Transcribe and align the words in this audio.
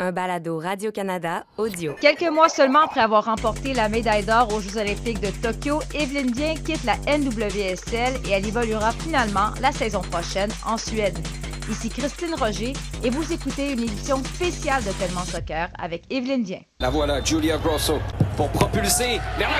un 0.00 0.12
balado 0.12 0.60
Radio-Canada 0.60 1.44
audio. 1.56 1.94
Quelques 2.00 2.30
mois 2.30 2.48
seulement 2.48 2.82
après 2.82 3.00
avoir 3.00 3.24
remporté 3.24 3.74
la 3.74 3.88
médaille 3.88 4.24
d'or 4.24 4.52
aux 4.54 4.60
Jeux 4.60 4.76
olympiques 4.78 5.20
de 5.20 5.30
Tokyo, 5.42 5.80
Evelyne 5.92 6.30
Bien 6.30 6.54
quitte 6.54 6.84
la 6.84 6.96
NWSL 7.18 8.14
et 8.28 8.30
elle 8.30 8.46
évoluera 8.46 8.92
finalement 8.92 9.50
la 9.60 9.72
saison 9.72 10.00
prochaine 10.02 10.50
en 10.64 10.76
Suède. 10.76 11.18
Ici 11.68 11.88
Christine 11.88 12.34
Roger 12.38 12.74
et 13.02 13.10
vous 13.10 13.32
écoutez 13.32 13.72
une 13.72 13.80
édition 13.80 14.22
spéciale 14.22 14.84
de 14.84 14.92
Tellement 14.92 15.24
Soccer 15.24 15.68
avec 15.76 16.04
Evelyne 16.10 16.44
Bien. 16.44 16.60
La 16.78 16.90
voilà, 16.90 17.22
Julia 17.24 17.58
Grosso, 17.58 17.98
pour 18.36 18.50
propulser 18.50 19.18
vers 19.36 19.50
la 19.50 19.56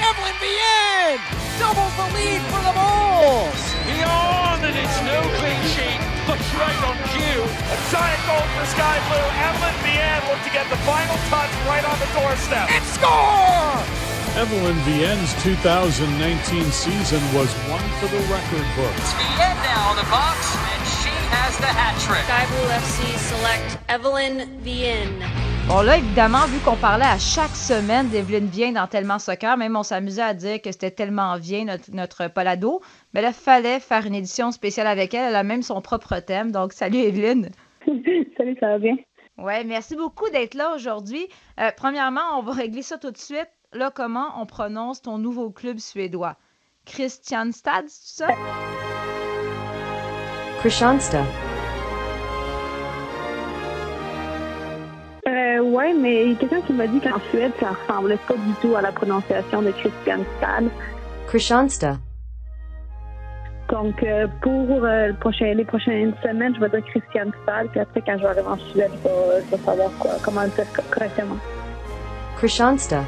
Evelyn 0.00 0.38
Vienne 0.40 1.20
doubles 1.58 1.92
the 1.96 2.06
lead 2.14 2.42
for 2.50 2.60
the 2.62 2.72
Bulls. 2.74 3.73
Beyond, 4.74 4.82
and 4.82 4.90
it's 4.90 5.00
no 5.06 5.20
clean 5.38 5.62
sheet. 5.70 6.00
Looks 6.26 6.54
right 6.54 6.82
on 6.82 6.96
cue. 7.14 7.42
A 7.46 7.78
giant 7.90 8.22
goal 8.26 8.42
for 8.58 8.66
Sky 8.66 8.98
Blue. 9.06 9.28
Evelyn 9.46 9.76
Vienne 9.86 10.22
looked 10.28 10.44
to 10.44 10.50
get 10.50 10.68
the 10.70 10.76
final 10.82 11.16
touch 11.30 11.50
right 11.66 11.84
on 11.84 11.98
the 11.98 12.10
doorstep. 12.10 12.70
And 12.70 12.84
score! 12.84 13.78
Evelyn 14.34 14.76
Vienne's 14.82 15.32
2019 15.42 16.64
season 16.72 17.22
was 17.34 17.52
one 17.70 17.86
for 18.00 18.08
the 18.08 18.18
record 18.26 18.66
books. 18.74 19.12
Vienne 19.14 19.62
now 19.62 19.90
in 19.92 19.96
the 19.96 20.10
box, 20.10 20.56
and 20.56 20.82
she 20.98 21.14
has 21.30 21.56
the 21.58 21.70
hat 21.70 21.94
trick. 22.02 22.24
Sky 22.24 22.46
Blue 22.50 22.68
FC 22.74 23.16
select 23.18 23.78
Evelyn 23.88 24.58
Vienne. 24.60 25.43
Bon, 25.66 25.80
là, 25.80 25.96
évidemment, 25.96 26.46
vu 26.46 26.60
qu'on 26.60 26.76
parlait 26.76 27.06
à 27.06 27.16
chaque 27.16 27.56
semaine 27.56 28.10
d'Evelyne 28.10 28.48
Vienne 28.48 28.74
dans 28.74 28.86
Tellement 28.86 29.18
Soccer, 29.18 29.56
même 29.56 29.76
on 29.76 29.82
s'amusait 29.82 30.20
à 30.20 30.34
dire 30.34 30.60
que 30.60 30.70
c'était 30.70 30.90
tellement 30.90 31.38
bien 31.38 31.64
notre, 31.64 31.90
notre 31.90 32.28
palado, 32.28 32.82
mais 33.14 33.22
là, 33.22 33.32
fallait 33.32 33.80
faire 33.80 34.04
une 34.04 34.14
édition 34.14 34.52
spéciale 34.52 34.86
avec 34.86 35.14
elle. 35.14 35.30
Elle 35.30 35.36
a 35.36 35.42
même 35.42 35.62
son 35.62 35.80
propre 35.80 36.18
thème. 36.20 36.52
Donc, 36.52 36.74
salut 36.74 36.98
Evelyne. 36.98 37.48
salut, 38.36 38.56
ça 38.60 38.66
va 38.68 38.78
bien? 38.78 38.96
Ouais, 39.38 39.64
merci 39.64 39.96
beaucoup 39.96 40.28
d'être 40.28 40.54
là 40.54 40.74
aujourd'hui. 40.74 41.26
Euh, 41.58 41.70
premièrement, 41.74 42.38
on 42.38 42.42
va 42.42 42.52
régler 42.52 42.82
ça 42.82 42.98
tout 42.98 43.10
de 43.10 43.16
suite. 43.16 43.48
Là, 43.72 43.90
comment 43.90 44.38
on 44.38 44.44
prononce 44.44 45.00
ton 45.00 45.16
nouveau 45.16 45.50
club 45.50 45.78
suédois? 45.78 46.36
Christianstad, 46.84 47.86
c'est 47.88 48.24
ça? 48.24 48.28
Kristianstad. 50.58 51.24
Euh, 55.54 55.62
ouais, 55.62 55.92
mais 55.94 56.24
il 56.24 56.32
y 56.32 56.34
a 56.34 56.38
quelqu'un 56.38 56.60
qui 56.62 56.72
m'a 56.72 56.86
dit 56.86 57.00
qu'en 57.00 57.20
Suède, 57.30 57.52
ça 57.60 57.70
ressemblait 57.70 58.18
pas 58.28 58.34
du 58.34 58.52
tout 58.60 58.74
à 58.76 58.82
la 58.82 58.92
prononciation 58.92 59.62
de 59.62 59.70
Christianstad. 59.70 60.64
Kristianstad. 61.28 61.98
Donc, 63.70 64.02
euh, 64.02 64.26
pour 64.42 64.84
euh, 64.84 65.08
le 65.08 65.14
prochain, 65.14 65.54
les 65.54 65.64
prochaines 65.64 66.14
semaines, 66.22 66.54
je 66.54 66.60
vais 66.60 66.68
dire 66.68 66.84
Christianstad, 66.86 67.68
puis 67.70 67.80
après, 67.80 68.02
quand 68.02 68.16
je 68.16 68.22
vais 68.22 68.28
arriver 68.28 68.46
en 68.46 68.58
Suède, 68.72 68.90
je 68.92 69.08
vais, 69.08 69.44
je 69.46 69.56
vais 69.56 69.62
savoir 69.64 69.90
quoi, 69.98 70.12
comment 70.22 70.42
le 70.42 70.50
faire 70.50 70.66
correctement. 70.90 71.36
Kristianstad. 72.36 73.04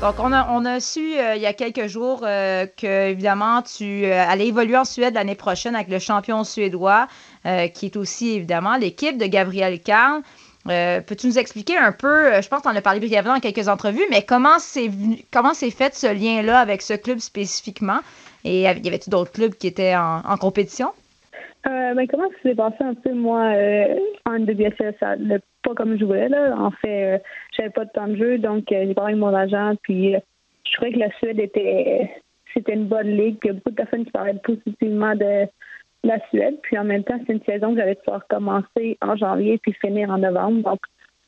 Donc, 0.00 0.14
on 0.18 0.32
a, 0.32 0.48
on 0.50 0.64
a 0.64 0.80
su 0.80 1.18
euh, 1.18 1.36
il 1.36 1.42
y 1.42 1.46
a 1.46 1.52
quelques 1.52 1.86
jours 1.86 2.20
euh, 2.22 2.64
que, 2.64 3.10
évidemment, 3.10 3.60
tu 3.60 4.06
euh, 4.06 4.24
allais 4.26 4.46
évoluer 4.46 4.78
en 4.78 4.86
Suède 4.86 5.12
l'année 5.12 5.34
prochaine 5.34 5.74
avec 5.74 5.88
le 5.88 5.98
champion 5.98 6.42
suédois, 6.42 7.06
euh, 7.44 7.68
qui 7.68 7.86
est 7.86 7.96
aussi, 7.96 8.30
évidemment, 8.30 8.78
l'équipe 8.78 9.18
de 9.18 9.26
Gabriel 9.26 9.78
Karl. 9.80 10.22
Peux-tu 10.64 11.26
nous 11.26 11.38
expliquer 11.38 11.76
un 11.76 11.92
peu, 11.92 12.40
je 12.40 12.48
pense 12.48 12.62
qu'on 12.62 12.70
en 12.70 12.76
a 12.76 12.80
parlé 12.80 13.00
brièvement 13.00 13.34
dans 13.34 13.40
quelques 13.40 13.68
entrevues, 13.68 14.06
mais 14.10 14.22
comment 14.22 14.58
c'est 14.58 15.70
fait 15.70 15.94
ce 15.94 16.06
lien-là 16.06 16.60
avec 16.60 16.80
ce 16.80 16.94
club 16.94 17.18
spécifiquement? 17.18 17.98
Et 18.44 18.62
y 18.62 18.66
avait-il 18.66 19.10
d'autres 19.10 19.32
clubs 19.32 19.54
qui 19.54 19.66
étaient 19.66 19.96
en, 19.96 20.36
compétition? 20.38 20.92
Ben, 21.64 22.06
comment 22.10 22.28
ça 22.28 22.48
s'est 22.48 22.54
passé 22.54 22.76
un 22.80 22.94
peu, 22.94 23.12
moi, 23.12 23.52
en 24.26 24.32
allait 24.32 25.40
pas 25.62 25.74
comme 25.74 25.98
je 25.98 26.04
voulais, 26.04 26.28
là. 26.28 26.54
En 26.58 26.70
fait, 26.70 27.22
j'avais 27.60 27.72
pas 27.72 27.84
de 27.84 27.90
temps 27.90 28.08
de 28.08 28.16
jeu, 28.16 28.38
donc 28.38 28.72
euh, 28.72 28.84
j'ai 28.86 28.94
parlé 28.94 29.12
avec 29.12 29.20
mon 29.20 29.34
agent, 29.34 29.74
puis 29.82 30.16
euh, 30.16 30.20
je 30.64 30.72
trouvais 30.72 30.92
que 30.92 30.98
la 30.98 31.10
Suède 31.18 31.38
était, 31.38 32.10
c'était 32.54 32.72
une 32.72 32.86
bonne 32.86 33.16
ligue, 33.16 33.36
il 33.44 33.46
y 33.48 33.50
a 33.50 33.52
beaucoup 33.52 33.70
de 33.70 33.74
personnes 33.74 34.04
qui 34.04 34.10
parlaient 34.10 34.40
positivement 34.42 35.14
de 35.14 35.46
la 36.02 36.18
Suède, 36.28 36.56
puis 36.62 36.78
en 36.78 36.84
même 36.84 37.04
temps, 37.04 37.20
c'est 37.26 37.34
une 37.34 37.44
saison 37.44 37.74
que 37.74 37.80
j'allais 37.80 37.96
pouvoir 37.96 38.26
commencer 38.28 38.96
en 39.02 39.14
janvier, 39.16 39.58
puis 39.58 39.74
finir 39.74 40.10
en 40.10 40.18
novembre, 40.18 40.62
donc 40.70 40.80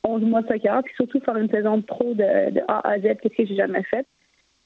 11 0.04 0.22
mois 0.22 0.42
de 0.42 0.48
soccer, 0.48 0.82
puis 0.82 0.94
surtout 0.97 1.21
faire 1.21 1.37
une 1.37 1.50
saison 1.50 1.82
pro 1.82 2.15
de, 2.15 2.60
A 2.69 2.88
à 2.88 2.98
Z, 2.98 3.19
qu'est-ce 3.21 3.37
que 3.37 3.47
j'ai 3.47 3.56
jamais 3.56 3.82
fait. 3.84 4.06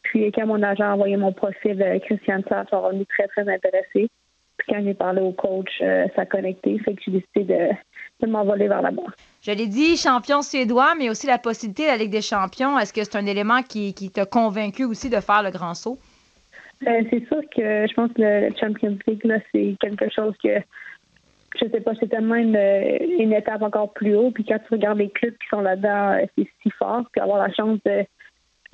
Puis 0.03 0.31
quand 0.31 0.47
mon 0.47 0.63
agent 0.63 0.85
a 0.85 0.95
envoyé 0.95 1.17
mon 1.17 1.33
profil, 1.33 1.83
euh, 1.83 1.99
Christian 1.99 2.43
Sarr, 2.49 2.69
sont 2.71 2.81
revenus 2.81 3.09
très, 3.09 3.27
très 3.27 3.53
intéressés. 3.53 4.09
Puis 4.57 4.69
quand 4.69 4.83
j'ai 4.85 4.95
parlé 4.95 5.21
au 5.21 5.33
coach, 5.33 5.69
ça 5.81 6.23
a 6.23 6.27
connecté. 6.27 6.79
Fait 6.79 6.95
que 6.95 7.03
j'ai 7.05 7.11
décidé 7.11 7.73
de, 8.21 8.27
de 8.27 8.31
m'envoler 8.31 8.69
vers 8.69 8.83
là-bas. 8.83 9.03
Je 9.43 9.53
l'ai 9.53 9.67
dit, 9.67 9.97
champion 9.97 10.43
suédois, 10.43 10.95
mais 10.99 11.11
aussi 11.11 11.27
la 11.27 11.39
possibilité 11.39 11.85
de 11.85 11.89
la 11.89 11.97
Ligue 11.97 12.11
des 12.11 12.23
champions. 12.23 12.79
Est-ce 12.79 12.93
que 12.93 13.05
c'est 13.05 13.17
un 13.17 13.27
élément 13.27 13.63
qui, 13.63 13.95
qui 13.95 14.11
t'a 14.11 14.27
convaincu 14.27 14.85
aussi 14.85 15.09
de 15.09 15.21
faire 15.21 15.43
le 15.43 15.51
grand 15.51 15.75
saut? 15.75 15.99
Euh, 16.87 17.03
c'est 17.11 17.27
sûr 17.27 17.41
que 17.57 17.87
je 17.87 17.95
pense 17.95 18.13
que 18.13 18.21
le 18.21 18.55
Champions 18.61 18.99
League, 19.07 19.25
là, 19.25 19.39
c'est 19.53 19.77
quelque 19.81 20.13
chose 20.15 20.35
que 20.43 20.61
je 21.59 21.67
sais 21.71 21.81
pas, 21.81 21.93
c'est 21.99 22.09
tellement 22.09 22.35
une, 22.35 22.59
une 23.19 23.33
étape 23.33 23.63
encore 23.63 23.93
plus 23.95 24.15
haut. 24.15 24.31
Puis 24.31 24.45
quand 24.45 24.59
tu 24.59 24.75
regardes 24.75 24.99
les 24.99 25.09
clubs 25.09 25.33
qui 25.33 25.49
sont 25.49 25.63
là-dedans, 25.63 26.13
euh, 26.13 26.27
c'est 26.37 26.47
si 26.63 26.71
fort. 26.71 27.05
Puis 27.11 27.23
avoir 27.23 27.39
la 27.39 27.51
chance 27.55 27.79
de, 27.87 28.05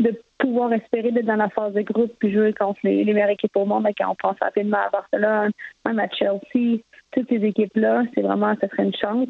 de 0.01 0.21
pouvoir 0.39 0.73
espérer 0.73 1.13
d'être 1.13 1.27
dans 1.27 1.37
la 1.37 1.49
phase 1.49 1.75
de 1.75 1.83
groupe 1.83 2.13
puis 2.19 2.33
jouer 2.33 2.53
contre 2.53 2.81
les, 2.83 3.05
les 3.05 3.13
meilleures 3.13 3.31
équipes 3.31 3.57
au 3.57 3.67
monde, 3.67 3.85
là, 3.85 3.91
quand 3.97 4.11
on 4.11 4.17
pense 4.17 4.37
rapidement 4.41 4.79
à 4.79 4.91
Barcelone, 4.91 5.53
même 5.87 5.99
à 6.01 6.09
Chelsea, 6.09 6.81
toutes 7.13 7.29
ces 7.29 7.45
équipes-là, 7.45 8.05
c'est 8.15 8.23
vraiment, 8.23 8.55
ça 8.61 8.69
serait 8.69 8.85
une 8.85 8.97
chance. 8.97 9.29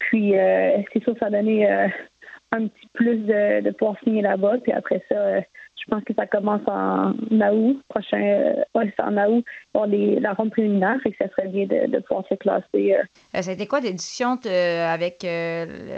Puis 0.00 0.36
euh, 0.36 0.82
c'est 0.92 1.02
sûr 1.04 1.14
ça 1.20 1.26
a 1.26 1.30
donné 1.30 1.70
euh, 1.70 1.86
un 2.52 2.66
petit 2.66 2.88
plus 2.94 3.18
de, 3.18 3.60
de 3.60 3.70
pouvoir 3.70 3.96
signer 4.02 4.22
là-bas? 4.22 4.56
Puis 4.62 4.72
après 4.72 5.04
ça, 5.08 5.14
euh, 5.14 5.40
je 5.78 5.84
pense 5.88 6.02
que 6.04 6.14
ça 6.14 6.26
commence 6.26 6.62
en 6.66 7.12
août 7.52 7.80
prochain. 7.88 8.20
Euh, 8.20 8.54
ouais, 8.74 8.92
c'est 8.96 9.02
en 9.02 9.16
août 9.30 9.44
pour 9.72 9.86
les, 9.86 10.18
la 10.18 10.32
ronde 10.32 10.50
préliminaire. 10.50 10.98
Fait 11.02 11.12
que 11.12 11.16
ça 11.18 11.30
serait 11.30 11.48
bien 11.48 11.66
de, 11.66 11.98
pouvoir 12.00 12.26
se 12.28 12.34
classer. 12.34 12.96
ça 13.32 13.50
a 13.50 13.52
été 13.52 13.66
quoi 13.66 13.80
des 13.80 13.92
discussions 13.92 14.38
avec 14.44 15.24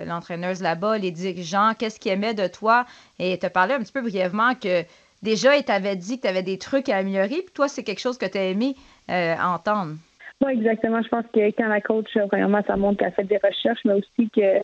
l'entraîneuse 0.07 0.63
là-bas, 0.63 0.99
les 0.99 1.11
dirigeants? 1.11 1.73
Qu'est-ce 1.79 1.99
qu'ils 1.99 2.13
aimaient 2.13 2.35
de 2.35 2.49
toi? 2.49 2.85
Et 3.19 3.39
as 3.41 3.51
parlé 3.51 3.75
un 3.75 3.81
petit 3.81 3.93
peu 3.93 4.03
brièvement 4.03 4.55
que 4.55 4.83
déjà, 5.23 5.57
ils 5.57 5.65
t'avaient 5.65 5.97
dit 5.97 6.19
que 6.19 6.23
tu 6.23 6.29
avais 6.29 6.43
des 6.43 6.59
trucs 6.59 6.89
à 6.89 6.99
améliorer. 6.99 7.43
Puis 7.43 7.53
toi, 7.55 7.69
c'est 7.69 7.83
quelque 7.83 8.01
chose 8.01 8.19
que 8.19 8.27
tu 8.27 8.37
as 8.37 8.45
aimé 8.45 8.75
entendre. 9.09 9.95
Oui, 10.43 10.53
exactement. 10.55 11.01
Je 11.03 11.09
pense 11.09 11.25
que 11.33 11.51
quand 11.53 11.69
la 11.69 11.81
coach, 11.81 12.17
euh, 12.17 12.27
vraiment, 12.27 12.63
ça 12.67 12.77
montre 12.77 12.99
qu'elle 12.99 13.13
fait 13.13 13.25
des 13.25 13.39
recherches, 13.39 13.81
mais 13.85 13.95
aussi 13.95 14.29
que 14.31 14.61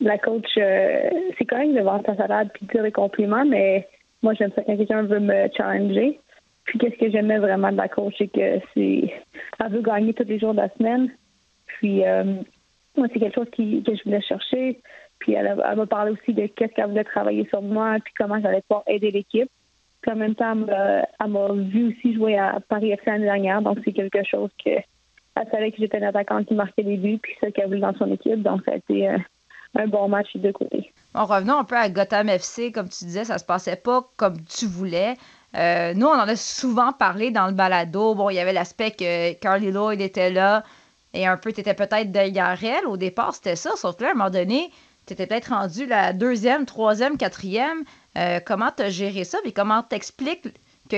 la 0.00 0.18
coach, 0.18 0.46
euh, 0.58 1.08
c'est 1.38 1.46
quand 1.46 1.58
même 1.58 1.74
de 1.74 1.80
vendre 1.80 2.04
sa 2.04 2.16
salade 2.16 2.50
puis 2.52 2.66
de 2.66 2.72
dire 2.72 2.82
des 2.82 2.92
compliments, 2.92 3.44
mais 3.46 3.88
moi, 4.22 4.34
j'aime 4.34 4.52
ça 4.54 4.62
quand 4.62 4.76
quelqu'un 4.76 5.02
veut 5.02 5.20
me 5.20 5.48
challenger. 5.56 6.20
Puis 6.64 6.78
qu'est-ce 6.78 6.96
que 6.96 7.10
j'aimais 7.10 7.38
vraiment 7.38 7.72
de 7.72 7.76
la 7.76 7.88
coach, 7.88 8.14
c'est 8.18 8.28
que 8.28 8.60
c'est 8.74 9.12
elle 9.60 9.72
veut 9.72 9.82
gagner 9.82 10.12
tous 10.12 10.24
les 10.24 10.38
jours 10.38 10.52
de 10.52 10.60
la 10.60 10.68
semaine. 10.76 11.10
Puis 11.66 12.04
euh, 12.04 12.24
moi, 12.96 13.06
c'est 13.12 13.18
quelque 13.18 13.34
chose 13.34 13.50
qui, 13.52 13.82
que 13.82 13.94
je 13.94 14.04
voulais 14.04 14.22
chercher. 14.22 14.80
Puis 15.18 15.32
elle, 15.32 15.46
elle 15.70 15.76
m'a 15.76 15.86
parlé 15.86 16.12
aussi 16.12 16.34
de 16.34 16.46
qu'est-ce 16.46 16.72
qu'elle 16.74 16.88
voulait 16.88 17.04
travailler 17.04 17.46
sur 17.48 17.62
moi, 17.62 17.96
puis 18.04 18.12
comment 18.18 18.40
j'allais 18.40 18.62
pouvoir 18.62 18.84
aider 18.86 19.10
l'équipe. 19.10 19.50
Puis 20.02 20.12
en 20.12 20.16
même 20.16 20.34
temps, 20.34 20.54
elle 20.54 21.30
m'a 21.30 21.52
vu 21.52 21.88
aussi 21.88 22.14
jouer 22.14 22.36
à 22.36 22.58
Paris 22.68 22.90
FC 22.90 23.06
l'année 23.06 23.24
dernière, 23.24 23.62
donc 23.62 23.78
c'est 23.84 23.92
quelque 23.92 24.22
chose 24.24 24.50
que 24.62 24.70
elle 25.36 25.50
savait 25.50 25.70
que 25.70 25.78
j'étais 25.78 25.98
une 25.98 26.04
attaquante 26.04 26.46
qui 26.46 26.54
marquait 26.54 26.82
des 26.82 26.96
buts, 26.96 27.18
puis 27.22 27.34
ça 27.40 27.50
qu'elle 27.50 27.66
voulait 27.66 27.80
dans 27.80 27.94
son 27.94 28.10
équipe. 28.12 28.42
Donc, 28.42 28.62
ça 28.64 28.72
a 28.72 28.76
été 28.76 29.08
euh, 29.08 29.18
un 29.74 29.86
bon 29.86 30.08
match 30.08 30.28
des 30.34 30.40
deux 30.40 30.52
côtés. 30.52 30.92
Bon, 31.14 31.24
revenons 31.24 31.58
un 31.58 31.64
peu 31.64 31.76
à 31.76 31.88
Gotham 31.88 32.28
FC. 32.28 32.72
Comme 32.72 32.88
tu 32.88 33.04
disais, 33.04 33.24
ça 33.24 33.38
se 33.38 33.44
passait 33.44 33.76
pas 33.76 34.08
comme 34.16 34.36
tu 34.44 34.66
voulais. 34.66 35.14
Euh, 35.56 35.94
nous, 35.94 36.06
on 36.06 36.14
en 36.14 36.28
a 36.28 36.36
souvent 36.36 36.92
parlé 36.92 37.30
dans 37.30 37.46
le 37.46 37.52
balado. 37.52 38.14
Bon, 38.14 38.30
il 38.30 38.34
y 38.34 38.40
avait 38.40 38.52
l'aspect 38.52 38.92
que 38.92 39.32
Carly 39.34 39.70
Lloyd 39.70 40.00
était 40.00 40.30
là 40.30 40.64
et 41.14 41.26
un 41.26 41.36
peu, 41.36 41.52
tu 41.52 41.60
étais 41.60 41.74
peut-être 41.74 42.10
derrière 42.10 42.58
elle. 42.62 42.86
Au 42.86 42.96
départ, 42.96 43.34
c'était 43.34 43.56
ça. 43.56 43.70
Sauf 43.76 43.96
que 43.96 44.02
là, 44.02 44.08
à 44.08 44.12
un 44.12 44.14
moment 44.14 44.30
donné, 44.30 44.70
tu 45.06 45.12
étais 45.12 45.26
peut-être 45.26 45.50
rendu 45.50 45.86
la 45.86 46.12
deuxième, 46.12 46.66
troisième, 46.66 47.16
quatrième. 47.16 47.84
Euh, 48.18 48.40
comment 48.44 48.70
tu 48.76 48.82
as 48.82 48.90
géré 48.90 49.24
ça? 49.24 49.38
Et 49.44 49.52
comment 49.52 49.82
t'expliques 49.82 50.48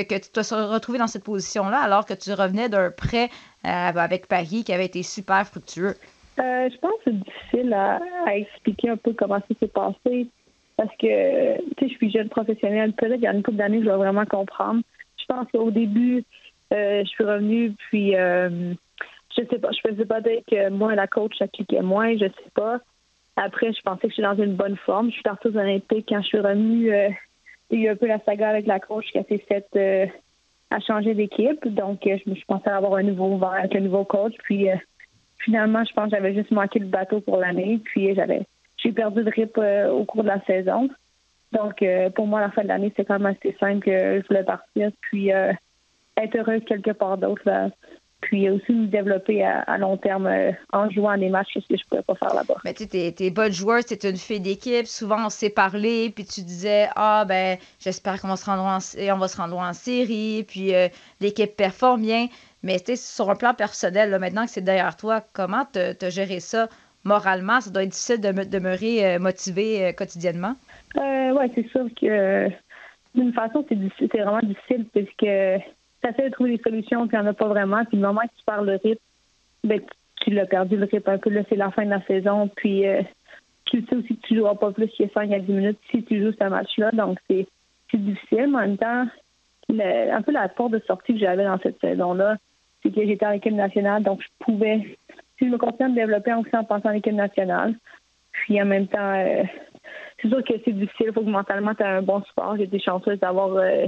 que, 0.04 0.14
tu 0.14 0.30
te 0.30 0.42
sois 0.42 0.66
retrouvé 0.66 0.98
dans 0.98 1.06
cette 1.06 1.24
position-là 1.24 1.78
alors 1.78 2.04
que 2.04 2.14
tu 2.14 2.32
revenais 2.32 2.68
d'un 2.68 2.90
prêt 2.90 3.28
euh, 3.64 3.68
avec 3.68 4.26
Paris 4.26 4.64
qui 4.64 4.72
avait 4.72 4.86
été 4.86 5.02
super 5.02 5.46
fructueux? 5.46 5.94
Euh, 6.38 6.68
je 6.70 6.78
pense 6.78 6.92
que 6.92 7.10
c'est 7.10 7.18
difficile 7.18 7.72
à, 7.72 7.98
expliquer 8.36 8.90
un 8.90 8.96
peu 8.96 9.12
comment 9.12 9.38
ça 9.38 9.54
s'est 9.58 9.68
passé 9.68 10.26
parce 10.76 10.94
que, 10.98 11.56
tu 11.56 11.64
sais, 11.78 11.88
je 11.88 11.94
suis 11.94 12.10
jeune 12.10 12.28
professionnelle. 12.28 12.92
Peut-être 12.92 13.14
qu'il 13.14 13.22
y 13.22 13.26
a 13.26 13.32
une 13.32 13.42
couple 13.42 13.56
d'années, 13.56 13.80
je 13.80 13.88
vais 13.88 13.96
vraiment 13.96 14.26
comprendre. 14.26 14.82
Je 15.18 15.24
pense 15.26 15.46
qu'au 15.50 15.70
début, 15.70 16.22
euh, 16.72 17.02
je 17.02 17.08
suis 17.08 17.24
revenue, 17.24 17.72
puis 17.88 18.12
je 18.12 19.42
sais 19.50 19.58
pas, 19.58 19.70
je 19.72 19.88
faisais 19.88 20.04
pas 20.04 20.20
dire 20.20 20.40
que 20.50 20.68
moi, 20.68 20.94
la 20.94 21.06
coach, 21.06 21.32
ça 21.38 21.48
cliquait 21.48 21.82
moins, 21.82 22.12
je 22.14 22.26
sais 22.26 22.50
pas. 22.54 22.80
Après, 23.36 23.72
je 23.72 23.80
pensais 23.82 24.08
que 24.08 24.14
j'étais 24.14 24.22
dans 24.22 24.42
une 24.42 24.54
bonne 24.54 24.76
forme. 24.76 25.08
Je 25.08 25.14
suis 25.14 25.22
partie 25.22 25.48
aux 25.48 25.56
Olympiques. 25.56 26.06
Quand 26.08 26.22
je 26.22 26.26
suis 26.26 26.40
revenue, 26.40 26.90
il 27.70 27.80
y 27.80 27.86
a 27.86 27.90
eu 27.90 27.92
un 27.92 27.96
peu 27.96 28.06
la 28.06 28.20
saga 28.20 28.48
avec 28.48 28.66
la 28.66 28.80
coach 28.80 29.06
qui 29.10 29.18
a 29.18 29.24
s'est 29.24 29.44
faite 29.48 29.68
euh, 29.76 30.06
à 30.70 30.80
changer 30.80 31.14
d'équipe. 31.14 31.66
Donc, 31.66 32.00
je, 32.04 32.34
je 32.34 32.44
pensais 32.46 32.70
avoir 32.70 32.94
un 32.94 33.02
nouveau 33.02 33.36
vent 33.36 33.50
avec 33.50 33.74
un 33.74 33.80
nouveau 33.80 34.04
coach. 34.04 34.34
Puis, 34.44 34.68
finalement, 35.38 35.84
je 35.84 35.92
pense 35.92 36.10
que 36.10 36.16
j'avais 36.16 36.34
juste 36.34 36.50
manqué 36.50 36.78
le 36.78 36.86
bateau 36.86 37.20
pour 37.20 37.38
l'année. 37.38 37.80
Puis, 37.84 38.14
j'avais 38.14 38.42
j'ai 38.78 38.92
perdu 38.92 39.24
de 39.24 39.30
rythme 39.30 39.90
au 39.90 40.04
cours 40.04 40.22
de 40.22 40.28
la 40.28 40.40
saison. 40.44 40.88
Donc, 41.52 41.82
pour 42.14 42.26
moi, 42.26 42.40
la 42.40 42.50
fin 42.50 42.62
de 42.62 42.68
l'année, 42.68 42.92
c'est 42.94 43.04
quand 43.04 43.18
même 43.18 43.34
assez 43.34 43.56
simple 43.58 43.84
que 43.84 44.20
je 44.20 44.26
voulais 44.26 44.44
partir. 44.44 44.90
Puis, 45.00 45.30
être 45.30 46.36
heureuse 46.36 46.62
quelque 46.66 46.90
part 46.90 47.16
d'autre 47.16 47.70
puis 48.20 48.48
aussi 48.50 48.72
nous 48.72 48.86
développer 48.86 49.44
à, 49.44 49.78
long 49.78 49.96
terme 49.96 50.26
euh, 50.26 50.50
en 50.72 50.90
jouant 50.90 51.16
des 51.16 51.28
matchs, 51.28 51.54
ce 51.54 51.60
que 51.60 51.76
je 51.76 51.84
ne 51.84 51.88
pouvais 51.88 52.02
pas 52.02 52.14
faire 52.14 52.34
là-bas. 52.34 52.56
Mais 52.64 52.74
tu 52.74 52.84
sais, 52.84 53.12
t'es 53.12 53.30
bonne 53.30 53.52
joueuse, 53.52 53.84
t'es 53.84 54.08
une 54.08 54.16
fille 54.16 54.40
d'équipe. 54.40 54.86
Souvent, 54.86 55.26
on 55.26 55.28
s'est 55.28 55.50
parlé, 55.50 56.10
puis 56.10 56.24
tu 56.24 56.42
disais 56.42 56.88
Ah, 56.96 57.24
ben, 57.26 57.58
j'espère 57.78 58.20
qu'on 58.20 58.28
va 58.28 58.36
se 58.36 58.46
rendre 58.46 58.62
en, 58.62 58.78
on 58.78 59.18
va 59.18 59.28
se 59.28 59.36
rendre 59.36 59.58
en 59.58 59.72
série, 59.72 60.44
puis 60.48 60.74
euh, 60.74 60.88
l'équipe 61.20 61.54
performe 61.56 62.02
bien. 62.02 62.26
Mais 62.62 62.78
tu 62.80 62.86
sais, 62.86 62.96
sur 62.96 63.30
un 63.30 63.36
plan 63.36 63.54
personnel, 63.54 64.10
là, 64.10 64.18
maintenant 64.18 64.44
que 64.44 64.50
c'est 64.50 64.64
derrière 64.64 64.96
toi, 64.96 65.22
comment 65.32 65.64
tu 65.72 65.78
as 65.78 66.10
géré 66.10 66.40
ça 66.40 66.68
moralement? 67.04 67.60
Ça 67.60 67.70
doit 67.70 67.84
être 67.84 67.90
difficile 67.90 68.20
de 68.20 68.32
me 68.32 68.44
demeurer 68.44 69.06
euh, 69.06 69.18
motivée 69.18 69.94
quotidiennement. 69.96 70.56
oui, 70.96 71.52
c'est 71.54 71.68
sûr 71.68 71.86
que 72.00 72.48
d'une 73.14 73.32
façon, 73.32 73.64
c'est 73.68 74.18
vraiment 74.18 74.40
difficile 74.40 74.86
puisque 74.92 75.26
essaies 76.06 76.28
de 76.28 76.32
trouver 76.32 76.56
des 76.56 76.62
solutions, 76.62 77.06
puis 77.06 77.16
il 77.16 77.20
n'y 77.20 77.26
en 77.26 77.30
a 77.30 77.34
pas 77.34 77.48
vraiment. 77.48 77.84
Puis 77.84 77.96
le 77.96 78.06
moment 78.06 78.22
que 78.22 78.36
tu 78.36 78.44
perds 78.44 78.62
le 78.62 78.78
rythme, 78.82 79.02
ben, 79.64 79.80
tu 80.22 80.30
l'as 80.30 80.46
perdu 80.46 80.76
le 80.76 80.88
rythme 80.90 81.10
un 81.10 81.18
peu. 81.18 81.30
Là, 81.30 81.42
c'est 81.48 81.56
la 81.56 81.70
fin 81.70 81.84
de 81.84 81.90
la 81.90 82.02
saison. 82.06 82.48
Puis 82.56 82.86
euh, 82.86 83.02
tu 83.66 83.84
sais 83.84 83.96
aussi 83.96 84.16
que 84.16 84.26
tu 84.26 84.34
ne 84.34 84.38
joueras 84.40 84.54
pas 84.54 84.72
plus 84.72 84.88
que 84.88 85.08
5 85.12 85.32
à 85.32 85.38
10 85.38 85.52
minutes 85.52 85.78
si 85.90 86.02
tu 86.04 86.22
joues 86.22 86.32
ce 86.38 86.48
match-là. 86.48 86.90
Donc, 86.92 87.18
c'est 87.28 87.46
difficile. 87.94 88.48
Mais 88.48 88.56
en 88.56 88.60
même 88.60 88.78
temps, 88.78 89.06
un 89.70 90.22
peu 90.22 90.32
la 90.32 90.48
porte 90.48 90.72
de 90.72 90.82
sortie 90.86 91.14
que 91.14 91.20
j'avais 91.20 91.44
dans 91.44 91.58
cette 91.58 91.80
saison-là, 91.80 92.36
c'est 92.82 92.92
que 92.92 93.04
j'étais 93.04 93.26
en 93.26 93.32
équipe 93.32 93.54
nationale. 93.54 94.02
Donc, 94.02 94.22
je 94.22 94.28
pouvais, 94.44 94.96
si 95.38 95.46
je 95.46 95.50
me 95.50 95.58
continue 95.58 95.90
de 95.90 95.94
développer 95.94 96.32
en 96.32 96.42
pensant 96.42 96.88
en 96.88 96.92
équipe 96.92 97.14
nationale, 97.14 97.74
puis 98.32 98.60
en 98.60 98.66
même 98.66 98.86
temps, 98.86 99.14
euh, 99.14 99.42
c'est 100.20 100.28
sûr 100.28 100.44
que 100.44 100.54
c'est 100.64 100.72
difficile. 100.72 101.06
Il 101.08 101.12
faut 101.12 101.22
que 101.22 101.30
mentalement, 101.30 101.74
tu 101.74 101.82
aies 101.82 101.86
un 101.86 102.02
bon 102.02 102.22
support. 102.22 102.56
J'ai 102.56 102.64
été 102.64 102.78
chanceuse 102.78 103.18
d'avoir. 103.18 103.54
Euh, 103.56 103.86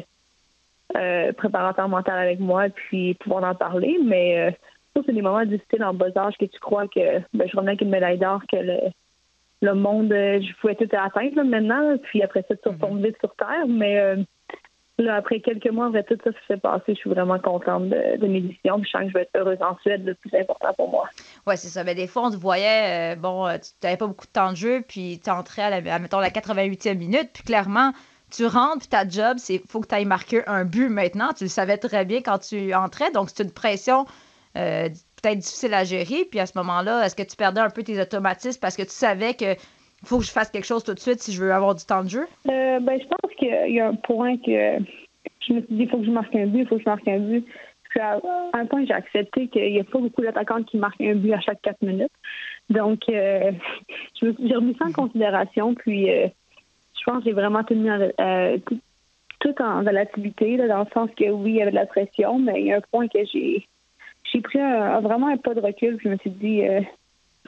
euh, 0.96 1.32
préparateur 1.34 1.86
mental 1.88 2.18
avec 2.18 2.40
moi, 2.40 2.68
puis 2.70 3.14
pouvoir 3.14 3.44
en 3.44 3.54
parler. 3.54 3.98
Mais 4.02 4.38
euh, 4.38 4.50
c'est 5.04 5.12
des 5.12 5.22
moments 5.22 5.44
difficiles 5.44 5.84
en 5.84 5.92
bas 5.92 6.06
âge 6.16 6.34
que 6.38 6.46
tu 6.46 6.58
crois 6.60 6.88
que 6.88 7.18
ben, 7.34 7.46
je 7.46 7.56
reviens 7.56 7.68
avec 7.68 7.82
une 7.82 7.90
médaille 7.90 8.18
d'or, 8.18 8.40
que 8.50 8.56
le, 8.56 8.78
le 9.60 9.74
monde, 9.74 10.10
euh, 10.12 10.40
je 10.40 10.60
pouvais 10.60 10.74
tout 10.76 10.88
atteindre 10.96 11.42
maintenant. 11.44 11.96
Puis 12.04 12.22
après 12.22 12.42
ça, 12.48 12.56
tu 12.56 12.68
retombes 12.70 13.04
vite 13.04 13.16
sur 13.20 13.34
Terre. 13.36 13.66
Mais 13.68 14.16
là, 14.96 15.16
après 15.16 15.40
quelques 15.40 15.70
mois, 15.70 15.88
après 15.88 16.04
tout 16.04 16.16
ça 16.24 16.30
s'est 16.48 16.56
passé, 16.56 16.84
je 16.88 16.94
suis 16.94 17.10
vraiment 17.10 17.38
contente 17.38 17.90
de, 17.90 18.26
mes 18.26 18.40
décisions. 18.40 18.82
je 18.82 18.88
sens 18.88 19.02
que 19.02 19.08
je 19.08 19.12
vais 19.12 19.22
être 19.22 19.36
heureuse 19.36 19.58
en 19.60 19.76
Suède, 19.80 20.06
le 20.06 20.14
plus 20.14 20.34
important 20.38 20.72
pour 20.74 20.90
moi. 20.90 21.04
Oui, 21.46 21.58
c'est 21.58 21.68
ça. 21.68 21.84
Mais 21.84 21.94
des 21.94 22.06
fois, 22.06 22.28
on 22.28 22.30
te 22.30 22.36
voyait, 22.36 23.14
bon, 23.16 23.46
tu 23.58 23.70
n'avais 23.82 23.98
pas 23.98 24.06
beaucoup 24.06 24.26
de 24.26 24.32
temps 24.32 24.52
de 24.52 24.56
jeu, 24.56 24.82
puis 24.88 25.20
tu 25.22 25.28
entrais 25.28 25.62
à, 25.62 25.80
la, 25.80 25.98
mettons, 25.98 26.18
la 26.18 26.30
88e 26.30 26.96
minute, 26.96 27.28
puis 27.34 27.42
clairement, 27.42 27.92
tu 28.30 28.46
rentres, 28.46 28.78
puis 28.80 28.88
ta 28.88 29.08
job, 29.08 29.38
c'est 29.38 29.62
faut 29.68 29.80
que 29.80 29.88
tu 29.88 29.94
ailles 29.94 30.04
marquer 30.04 30.46
un 30.46 30.64
but 30.64 30.88
maintenant. 30.88 31.32
Tu 31.36 31.44
le 31.44 31.50
savais 31.50 31.78
très 31.78 32.04
bien 32.04 32.20
quand 32.20 32.38
tu 32.38 32.74
entrais, 32.74 33.10
donc 33.10 33.30
c'est 33.30 33.42
une 33.42 33.52
pression 33.52 34.04
euh, 34.56 34.88
peut-être 35.22 35.38
difficile 35.38 35.74
à 35.74 35.84
gérer. 35.84 36.24
Puis 36.30 36.40
à 36.40 36.46
ce 36.46 36.56
moment-là, 36.58 37.04
est-ce 37.04 37.16
que 37.16 37.22
tu 37.22 37.36
perdais 37.36 37.60
un 37.60 37.70
peu 37.70 37.82
tes 37.82 38.00
automatismes 38.00 38.60
parce 38.60 38.76
que 38.76 38.82
tu 38.82 38.90
savais 38.90 39.34
que 39.34 39.54
faut 40.04 40.18
que 40.18 40.24
je 40.24 40.30
fasse 40.30 40.50
quelque 40.50 40.66
chose 40.66 40.84
tout 40.84 40.94
de 40.94 41.00
suite 41.00 41.20
si 41.20 41.32
je 41.32 41.42
veux 41.42 41.52
avoir 41.52 41.74
du 41.74 41.84
temps 41.84 42.04
de 42.04 42.08
jeu? 42.08 42.26
Euh, 42.48 42.80
ben, 42.80 43.00
je 43.00 43.06
pense 43.06 43.34
qu'il 43.36 43.74
y 43.74 43.80
a 43.80 43.88
un 43.88 43.94
point 43.94 44.36
que 44.36 44.78
je 45.48 45.54
me 45.54 45.60
suis 45.60 45.74
dit, 45.74 45.82
il 45.82 45.88
faut 45.88 45.98
que 45.98 46.04
je 46.04 46.10
marque 46.10 46.34
un 46.34 46.46
but, 46.46 46.60
il 46.60 46.68
faut 46.68 46.76
que 46.76 46.82
je 46.82 46.88
marque 46.88 47.08
un 47.08 47.18
but. 47.18 47.46
Parce 47.94 48.20
qu'à 48.20 48.28
un 48.52 48.66
point, 48.66 48.84
j'ai 48.84 48.92
accepté 48.92 49.48
qu'il 49.48 49.72
n'y 49.72 49.80
a 49.80 49.84
pas 49.84 49.98
beaucoup 49.98 50.20
d'attaquants 50.20 50.62
qui 50.62 50.76
marquent 50.76 51.00
un 51.00 51.14
but 51.14 51.32
à 51.32 51.40
chaque 51.40 51.62
quatre 51.62 51.80
minutes. 51.82 52.12
Donc, 52.68 53.00
euh, 53.08 53.52
j'ai 54.20 54.54
remis 54.54 54.76
ça 54.78 54.86
en 54.86 54.92
considération. 54.92 55.74
Puis, 55.74 56.10
je 56.98 57.04
pense 57.04 57.18
que 57.18 57.24
j'ai 57.24 57.32
vraiment 57.32 57.64
tenu 57.64 57.90
euh, 57.90 58.58
tout, 59.40 59.62
en 59.62 59.80
relativité, 59.80 60.56
dans 60.56 60.80
le 60.80 60.90
sens 60.92 61.10
que 61.16 61.30
oui, 61.30 61.50
il 61.50 61.56
y 61.56 61.62
avait 61.62 61.70
de 61.70 61.76
la 61.76 61.86
pression, 61.86 62.38
mais 62.38 62.60
il 62.60 62.66
y 62.66 62.72
a 62.72 62.78
un 62.78 62.82
point 62.92 63.08
que 63.08 63.24
j'ai 63.32 63.66
j'ai 64.30 64.42
pris 64.42 64.58
vraiment 64.58 65.28
un 65.28 65.38
pas 65.38 65.54
de 65.54 65.60
recul. 65.60 65.96
Puis 65.96 66.08
je 66.08 66.12
me 66.12 66.18
suis 66.18 66.30
dit, 66.30 66.62
euh, 66.62 66.82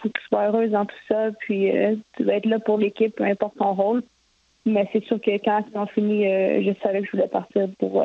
faut 0.00 0.08
que 0.08 0.19
tu 0.19 0.26
sois 0.29 0.47
heureuse 0.47 0.70
dans 0.70 0.87
tout 0.87 0.97
ça, 1.08 1.31
puis 1.41 1.70
euh, 1.70 1.94
tu 2.17 2.25
vas 2.25 2.37
être 2.37 2.47
là 2.47 2.58
pour 2.58 2.79
l'équipe, 2.79 3.14
peu 3.14 3.25
importe 3.25 3.58
ton 3.58 3.75
rôle. 3.75 4.02
Mais 4.64 4.88
c'est 4.93 5.05
sûr 5.05 5.20
que 5.20 5.31
quand 5.44 5.62
on 5.75 5.87
fini, 5.87 6.25
je 6.25 6.73
savais 6.82 7.00
que 7.00 7.06
je 7.06 7.12
voulais 7.12 7.29
partir 7.29 7.69
pour 7.79 8.05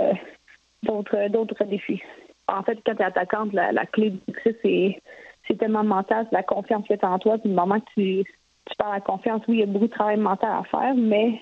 d'autres 0.83 1.29
d'autres 1.29 1.63
défis. 1.65 2.01
En 2.47 2.63
fait, 2.63 2.79
quand 2.85 2.95
tu 2.95 3.01
es 3.01 3.05
attaquante, 3.05 3.53
la, 3.53 3.85
clé 3.85 4.11
du 4.11 4.19
succès, 4.43 5.01
c'est 5.47 5.57
tellement 5.57 5.83
mental, 5.83 6.25
c'est 6.29 6.35
la 6.35 6.43
confiance 6.43 6.87
que 6.87 7.05
en 7.05 7.19
toi. 7.19 7.37
Puis 7.37 7.49
le 7.49 7.55
moment 7.55 7.79
que 7.79 7.91
tu 7.93 8.23
tu 8.65 8.75
parles 8.77 8.95
à 8.95 9.01
confiance, 9.01 9.41
oui, 9.47 9.57
il 9.57 9.59
y 9.59 9.63
a 9.63 9.67
beaucoup 9.67 9.87
de 9.87 9.91
travail 9.91 10.17
mental 10.17 10.51
à 10.51 10.63
faire, 10.63 10.95
mais 10.95 11.41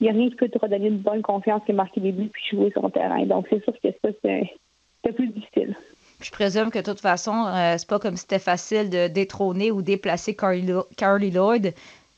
il 0.00 0.04
n'y 0.04 0.08
a 0.08 0.12
rien 0.12 0.30
qui 0.30 0.36
peut 0.36 0.48
te 0.48 0.58
redonner 0.58 0.88
une 0.88 0.98
bonne 0.98 1.22
confiance 1.22 1.62
que 1.66 1.72
marquer 1.72 2.00
des 2.00 2.12
buts 2.12 2.30
puis 2.32 2.42
jouer 2.50 2.70
sur 2.70 2.82
le 2.82 2.90
terrain. 2.90 3.24
Donc, 3.26 3.46
c'est 3.50 3.62
sûr 3.62 3.74
que 3.82 3.88
ça, 4.02 4.08
c'est 4.22 5.12
plus 5.12 5.28
difficile. 5.28 5.76
Je 6.22 6.30
présume 6.30 6.70
que 6.70 6.78
de 6.78 6.84
toute 6.84 7.00
façon, 7.00 7.46
euh, 7.46 7.74
c'est 7.78 7.88
pas 7.88 7.98
comme 7.98 8.16
si 8.16 8.22
c'était 8.22 8.38
facile 8.38 8.90
de 8.90 9.08
détrôner 9.08 9.70
ou 9.70 9.82
déplacer 9.82 10.34
Carly, 10.36 10.70
Carly 10.96 11.30
Lloyd. 11.30 11.74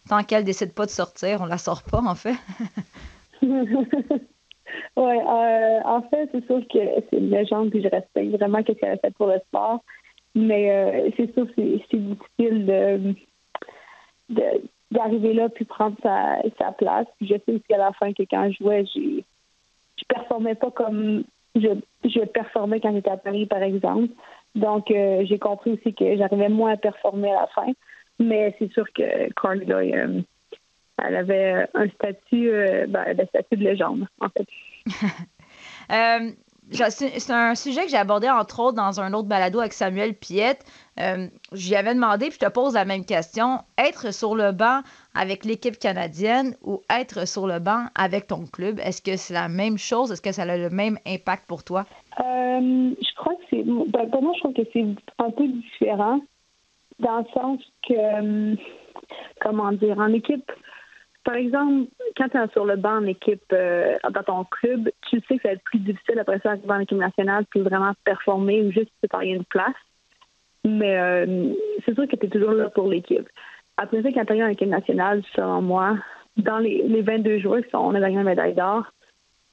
Tant 0.08 0.22
qu'elle 0.24 0.44
décide 0.44 0.72
pas 0.72 0.86
de 0.86 0.90
sortir, 0.90 1.40
on 1.40 1.46
la 1.46 1.58
sort 1.58 1.82
pas, 1.84 2.00
en 2.00 2.16
fait. 2.16 2.34
oui, 3.42 3.50
euh, 4.96 5.80
en 5.84 6.02
fait, 6.10 6.28
c'est 6.32 6.44
sûr 6.46 6.60
que 6.72 6.78
c'est 7.10 7.16
une 7.18 7.30
légende, 7.30 7.70
puis 7.70 7.82
je 7.82 7.88
respecte 7.88 8.36
vraiment 8.36 8.58
ce 8.66 8.72
qu'elle 8.72 8.90
a 8.92 8.96
fait 8.96 9.14
pour 9.14 9.28
le 9.28 9.38
sport. 9.46 9.80
Mais 10.34 10.70
euh, 10.70 11.10
c'est 11.16 11.32
sûr 11.34 11.46
que 11.46 11.52
c'est 11.56 11.98
difficile 11.98 12.66
de 12.66 13.14
d'arriver 14.90 15.34
là 15.34 15.48
puis 15.48 15.64
prendre 15.64 15.96
sa, 16.02 16.72
place. 16.72 17.06
Puis 17.18 17.28
je 17.28 17.34
sais 17.34 17.52
aussi 17.52 17.74
à 17.74 17.78
la 17.78 17.92
fin 17.92 18.12
que 18.12 18.22
quand 18.22 18.50
je 18.50 18.56
jouais, 18.62 18.84
j'ai 18.94 19.24
je 19.96 20.04
performais 20.08 20.54
pas 20.54 20.70
comme 20.70 21.24
je, 21.54 21.68
je 22.04 22.24
performais 22.24 22.80
quand 22.80 22.92
j'étais 22.92 23.10
à 23.10 23.16
Paris, 23.16 23.46
par 23.46 23.62
exemple. 23.62 24.08
Donc, 24.54 24.90
euh, 24.90 25.24
j'ai 25.26 25.38
compris 25.38 25.72
aussi 25.72 25.94
que 25.94 26.16
j'arrivais 26.16 26.48
moins 26.48 26.72
à 26.72 26.76
performer 26.76 27.30
à 27.30 27.42
la 27.42 27.46
fin. 27.48 27.72
Mais 28.18 28.54
c'est 28.58 28.72
sûr 28.72 28.84
que 28.92 29.32
Carly 29.40 29.70
euh, 29.70 30.20
elle 31.02 31.16
avait 31.16 31.66
un 31.74 31.88
statut, 31.88 32.50
euh, 32.50 32.86
ben, 32.86 33.14
statut 33.28 33.56
de 33.56 33.64
légende, 33.64 34.06
en 34.20 34.28
fait. 34.28 34.46
c'est 36.72 37.30
un 37.30 37.54
sujet 37.54 37.82
que 37.84 37.90
j'ai 37.90 37.96
abordé 37.96 38.28
entre 38.28 38.60
autres 38.60 38.76
dans 38.76 39.00
un 39.00 39.12
autre 39.12 39.28
balado 39.28 39.60
avec 39.60 39.72
Samuel 39.72 40.14
Piette. 40.14 40.64
Euh, 41.00 41.28
J'y 41.52 41.74
avais 41.76 41.94
demandé, 41.94 42.28
puis 42.28 42.38
je 42.40 42.46
te 42.46 42.50
pose 42.50 42.74
la 42.74 42.84
même 42.84 43.04
question. 43.04 43.60
Être 43.78 44.12
sur 44.12 44.34
le 44.34 44.52
banc 44.52 44.80
avec 45.14 45.44
l'équipe 45.44 45.78
canadienne 45.78 46.54
ou 46.62 46.82
être 46.90 47.26
sur 47.26 47.46
le 47.46 47.58
banc 47.58 47.86
avec 47.94 48.26
ton 48.26 48.46
club, 48.46 48.78
est-ce 48.80 49.02
que 49.02 49.16
c'est 49.16 49.34
la 49.34 49.48
même 49.48 49.78
chose? 49.78 50.12
Est-ce 50.12 50.22
que 50.22 50.32
ça 50.32 50.42
a 50.42 50.56
le 50.56 50.70
même 50.70 50.98
impact 51.06 51.46
pour 51.46 51.64
toi? 51.64 51.84
Euh, 52.20 52.94
je 53.00 53.14
crois 53.16 53.34
que 53.34 53.42
c'est. 53.50 53.62
Ben, 53.64 54.10
pour 54.10 54.22
moi, 54.22 54.32
je 54.36 54.40
trouve 54.40 54.54
que 54.54 54.62
c'est 54.72 54.86
un 55.18 55.30
peu 55.30 55.46
différent 55.48 56.20
dans 56.98 57.18
le 57.18 57.24
sens 57.32 57.60
que. 57.88 57.94
Euh, 57.94 58.56
comment 59.40 59.72
dire? 59.72 59.98
En 59.98 60.12
équipe 60.12 60.50
par 61.24 61.34
exemple, 61.34 61.88
quand 62.16 62.28
tu 62.28 62.36
es 62.36 62.48
sur 62.48 62.64
le 62.64 62.76
banc 62.76 62.98
en 62.98 63.06
équipe 63.06 63.44
euh, 63.52 63.96
dans 64.10 64.22
ton 64.22 64.44
club, 64.44 64.90
tu 65.08 65.20
sais 65.20 65.36
que 65.36 65.42
ça 65.42 65.48
va 65.48 65.54
être 65.54 65.64
plus 65.64 65.78
difficile 65.78 66.18
après 66.18 66.40
ça 66.40 66.56
d'arriver 66.56 66.72
en 66.72 66.80
équipe 66.80 66.98
nationale 66.98 67.44
puis 67.50 67.60
vraiment 67.60 67.92
performer 68.04 68.62
ou 68.62 68.72
juste 68.72 68.90
te 69.00 69.06
tailler 69.06 69.34
une 69.34 69.44
place. 69.44 69.74
Mais 70.64 70.98
euh, 70.98 71.52
c'est 71.84 71.94
sûr 71.94 72.08
que 72.08 72.16
tu 72.16 72.26
es 72.26 72.28
toujours 72.28 72.52
là 72.52 72.70
pour 72.70 72.88
l'équipe. 72.88 73.28
Après 73.76 74.02
ça, 74.02 74.08
quand 74.12 74.24
tu 74.24 74.32
arrives 74.32 74.44
en 74.44 74.48
équipe 74.48 74.68
nationale, 74.68 75.22
selon 75.34 75.62
moi, 75.62 75.98
dans 76.36 76.58
les, 76.58 76.82
les 76.86 77.02
22 77.02 77.38
joueurs, 77.38 77.62
on 77.72 77.94
a 77.94 78.00
gagné 78.00 78.16
une 78.16 78.24
médaille 78.24 78.54
d'or, 78.54 78.84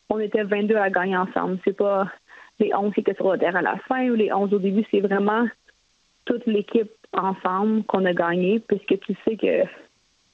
on 0.10 0.20
était 0.20 0.44
22 0.44 0.76
à 0.76 0.90
gagner 0.90 1.18
ensemble. 1.18 1.60
C'est 1.64 1.78
pas 1.78 2.08
les 2.60 2.74
11 2.74 2.94
qui 2.94 3.02
étaient 3.02 3.16
sur 3.16 3.32
le 3.32 3.38
terrain 3.38 3.60
à 3.60 3.62
la 3.62 3.78
fin 3.88 4.10
ou 4.10 4.16
les 4.16 4.34
11 4.34 4.54
au 4.54 4.60
début, 4.60 4.84
c'est 4.92 5.00
vraiment 5.00 5.48
toute 6.26 6.46
l'équipe 6.46 6.92
ensemble 7.14 7.84
qu'on 7.86 8.06
a 8.06 8.14
gagné, 8.14 8.60
puisque 8.60 9.00
tu 9.00 9.16
sais 9.26 9.36
que 9.36 9.68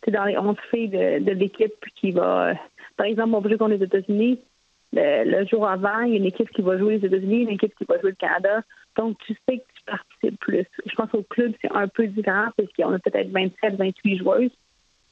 c'est 0.05 0.12
dans 0.12 0.25
les 0.25 0.38
11 0.38 0.55
filles 0.69 0.89
de, 0.89 1.31
l'équipe 1.31 1.74
qui 1.95 2.12
va. 2.12 2.53
par 2.95 3.07
exemple, 3.07 3.33
on 3.33 3.39
va 3.39 3.50
jouer 3.50 3.57
contre 3.57 3.75
les 3.75 3.83
États-Unis. 3.83 4.39
Le, 4.93 5.45
jour 5.47 5.67
avant, 5.67 6.01
il 6.01 6.12
y 6.12 6.13
a 6.13 6.17
une 6.17 6.25
équipe 6.25 6.50
qui 6.51 6.62
va 6.62 6.77
jouer 6.77 7.00
les 7.00 7.07
États-Unis, 7.07 7.41
une 7.41 7.50
équipe 7.50 7.75
qui 7.75 7.85
va 7.85 8.00
jouer 8.00 8.12
le 8.12 8.15
Canada. 8.15 8.62
Donc, 8.95 9.17
tu 9.25 9.33
sais 9.33 9.57
que 9.57 9.63
tu 9.74 9.83
participes 9.85 10.39
plus. 10.39 10.65
Je 10.85 10.95
pense 10.95 11.09
qu'au 11.09 11.24
club, 11.24 11.53
c'est 11.62 11.71
un 11.71 11.88
peu 11.88 12.07
différent 12.07 12.47
parce 12.55 12.69
qu'on 12.74 12.93
a 12.93 13.00
peut-être 13.00 13.29
27, 13.29 13.75
28 13.75 14.17
joueuses. 14.17 14.51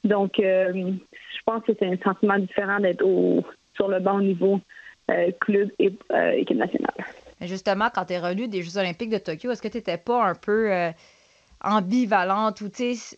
Donc, 0.04 0.40
euh, 0.40 0.72
je 0.74 1.42
pense 1.46 1.64
que 1.64 1.74
c'est 1.78 1.88
un 1.88 1.98
sentiment 1.98 2.38
différent 2.38 2.80
d'être 2.80 3.04
sur 3.76 3.88
le 3.88 4.00
bon 4.00 4.20
niveau 4.20 4.60
euh, 5.12 5.32
club 5.42 5.70
et 5.80 5.94
euh, 6.12 6.32
équipe 6.32 6.58
nationale. 6.58 6.94
Justement, 7.42 7.90
quand 7.94 8.06
tu 8.06 8.14
es 8.14 8.20
revenu 8.20 8.48
des 8.48 8.62
Jeux 8.62 8.78
olympiques 8.78 9.10
de 9.10 9.18
Tokyo, 9.18 9.52
est-ce 9.52 9.62
que 9.62 9.68
tu 9.68 9.78
n'étais 9.78 9.98
pas 9.98 10.24
un 10.24 10.36
peu 10.36 10.72
ambivalente 11.62 12.62
ou 12.62 12.70
tu 12.70 12.96
sais 12.96 13.18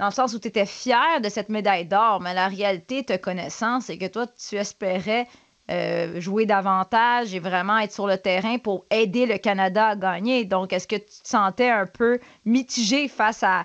dans 0.00 0.06
le 0.06 0.12
sens 0.12 0.34
où 0.34 0.40
tu 0.40 0.48
étais 0.48 0.64
fière 0.64 1.20
de 1.22 1.28
cette 1.28 1.50
médaille 1.50 1.84
d'or, 1.84 2.20
mais 2.22 2.32
la 2.32 2.48
réalité, 2.48 3.04
te 3.04 3.18
connaissant, 3.18 3.80
c'est 3.80 3.98
que 3.98 4.10
toi, 4.10 4.24
tu 4.26 4.56
espérais 4.56 5.26
euh, 5.70 6.18
jouer 6.18 6.46
davantage 6.46 7.34
et 7.34 7.38
vraiment 7.38 7.76
être 7.76 7.92
sur 7.92 8.06
le 8.06 8.16
terrain 8.16 8.56
pour 8.56 8.86
aider 8.90 9.26
le 9.26 9.36
Canada 9.36 9.88
à 9.88 9.96
gagner. 9.96 10.46
Donc, 10.46 10.72
est-ce 10.72 10.88
que 10.88 10.96
tu 10.96 11.04
te 11.22 11.28
sentais 11.28 11.68
un 11.68 11.84
peu 11.84 12.18
mitigé 12.46 13.08
face 13.08 13.44
à, 13.44 13.64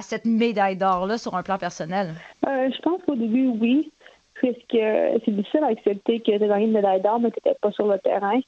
cette 0.00 0.24
médaille 0.24 0.78
d'or-là 0.78 1.18
sur 1.18 1.36
un 1.36 1.42
plan 1.42 1.58
personnel? 1.58 2.14
Euh, 2.46 2.70
je 2.74 2.80
pense 2.80 3.02
qu'au 3.02 3.14
début, 3.14 3.48
oui, 3.48 3.92
puisque 4.32 4.56
c'est 4.70 5.30
difficile 5.30 5.64
à 5.64 5.66
accepter 5.66 6.20
que 6.20 6.24
tu 6.24 6.32
as 6.32 6.48
gagné 6.48 6.64
une 6.64 6.72
médaille 6.72 7.02
d'or, 7.02 7.20
mais 7.20 7.30
tu 7.30 7.40
n'étais 7.44 7.58
pas 7.60 7.70
sur 7.72 7.86
le 7.86 7.98
terrain. 7.98 8.40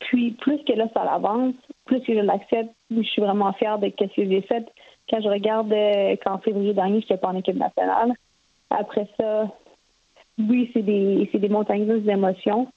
Puis, 0.00 0.32
plus 0.32 0.62
que 0.64 0.74
là, 0.74 0.88
ça 0.92 1.00
avance, 1.00 1.54
plus 1.86 2.00
que 2.00 2.12
je 2.12 2.20
l'accepte, 2.20 2.70
je 2.90 3.00
suis 3.00 3.22
vraiment 3.22 3.54
fière 3.54 3.78
de 3.78 3.90
ce 3.98 4.04
que 4.04 4.10
j'ai 4.14 4.42
fait. 4.42 4.66
Quand 5.08 5.20
je 5.20 5.28
regarde 5.28 5.72
euh, 5.72 6.16
qu'en 6.24 6.38
février 6.38 6.74
dernier, 6.74 7.00
je 7.00 7.04
n'étais 7.04 7.16
pas 7.16 7.28
en 7.28 7.36
équipe 7.36 7.56
nationale. 7.56 8.12
Après 8.70 9.08
ça, 9.18 9.48
oui, 10.38 10.70
c'est 10.72 10.82
des, 10.82 11.30
des 11.32 11.48
montagnes 11.48 11.86
d'émotions. 12.00 12.68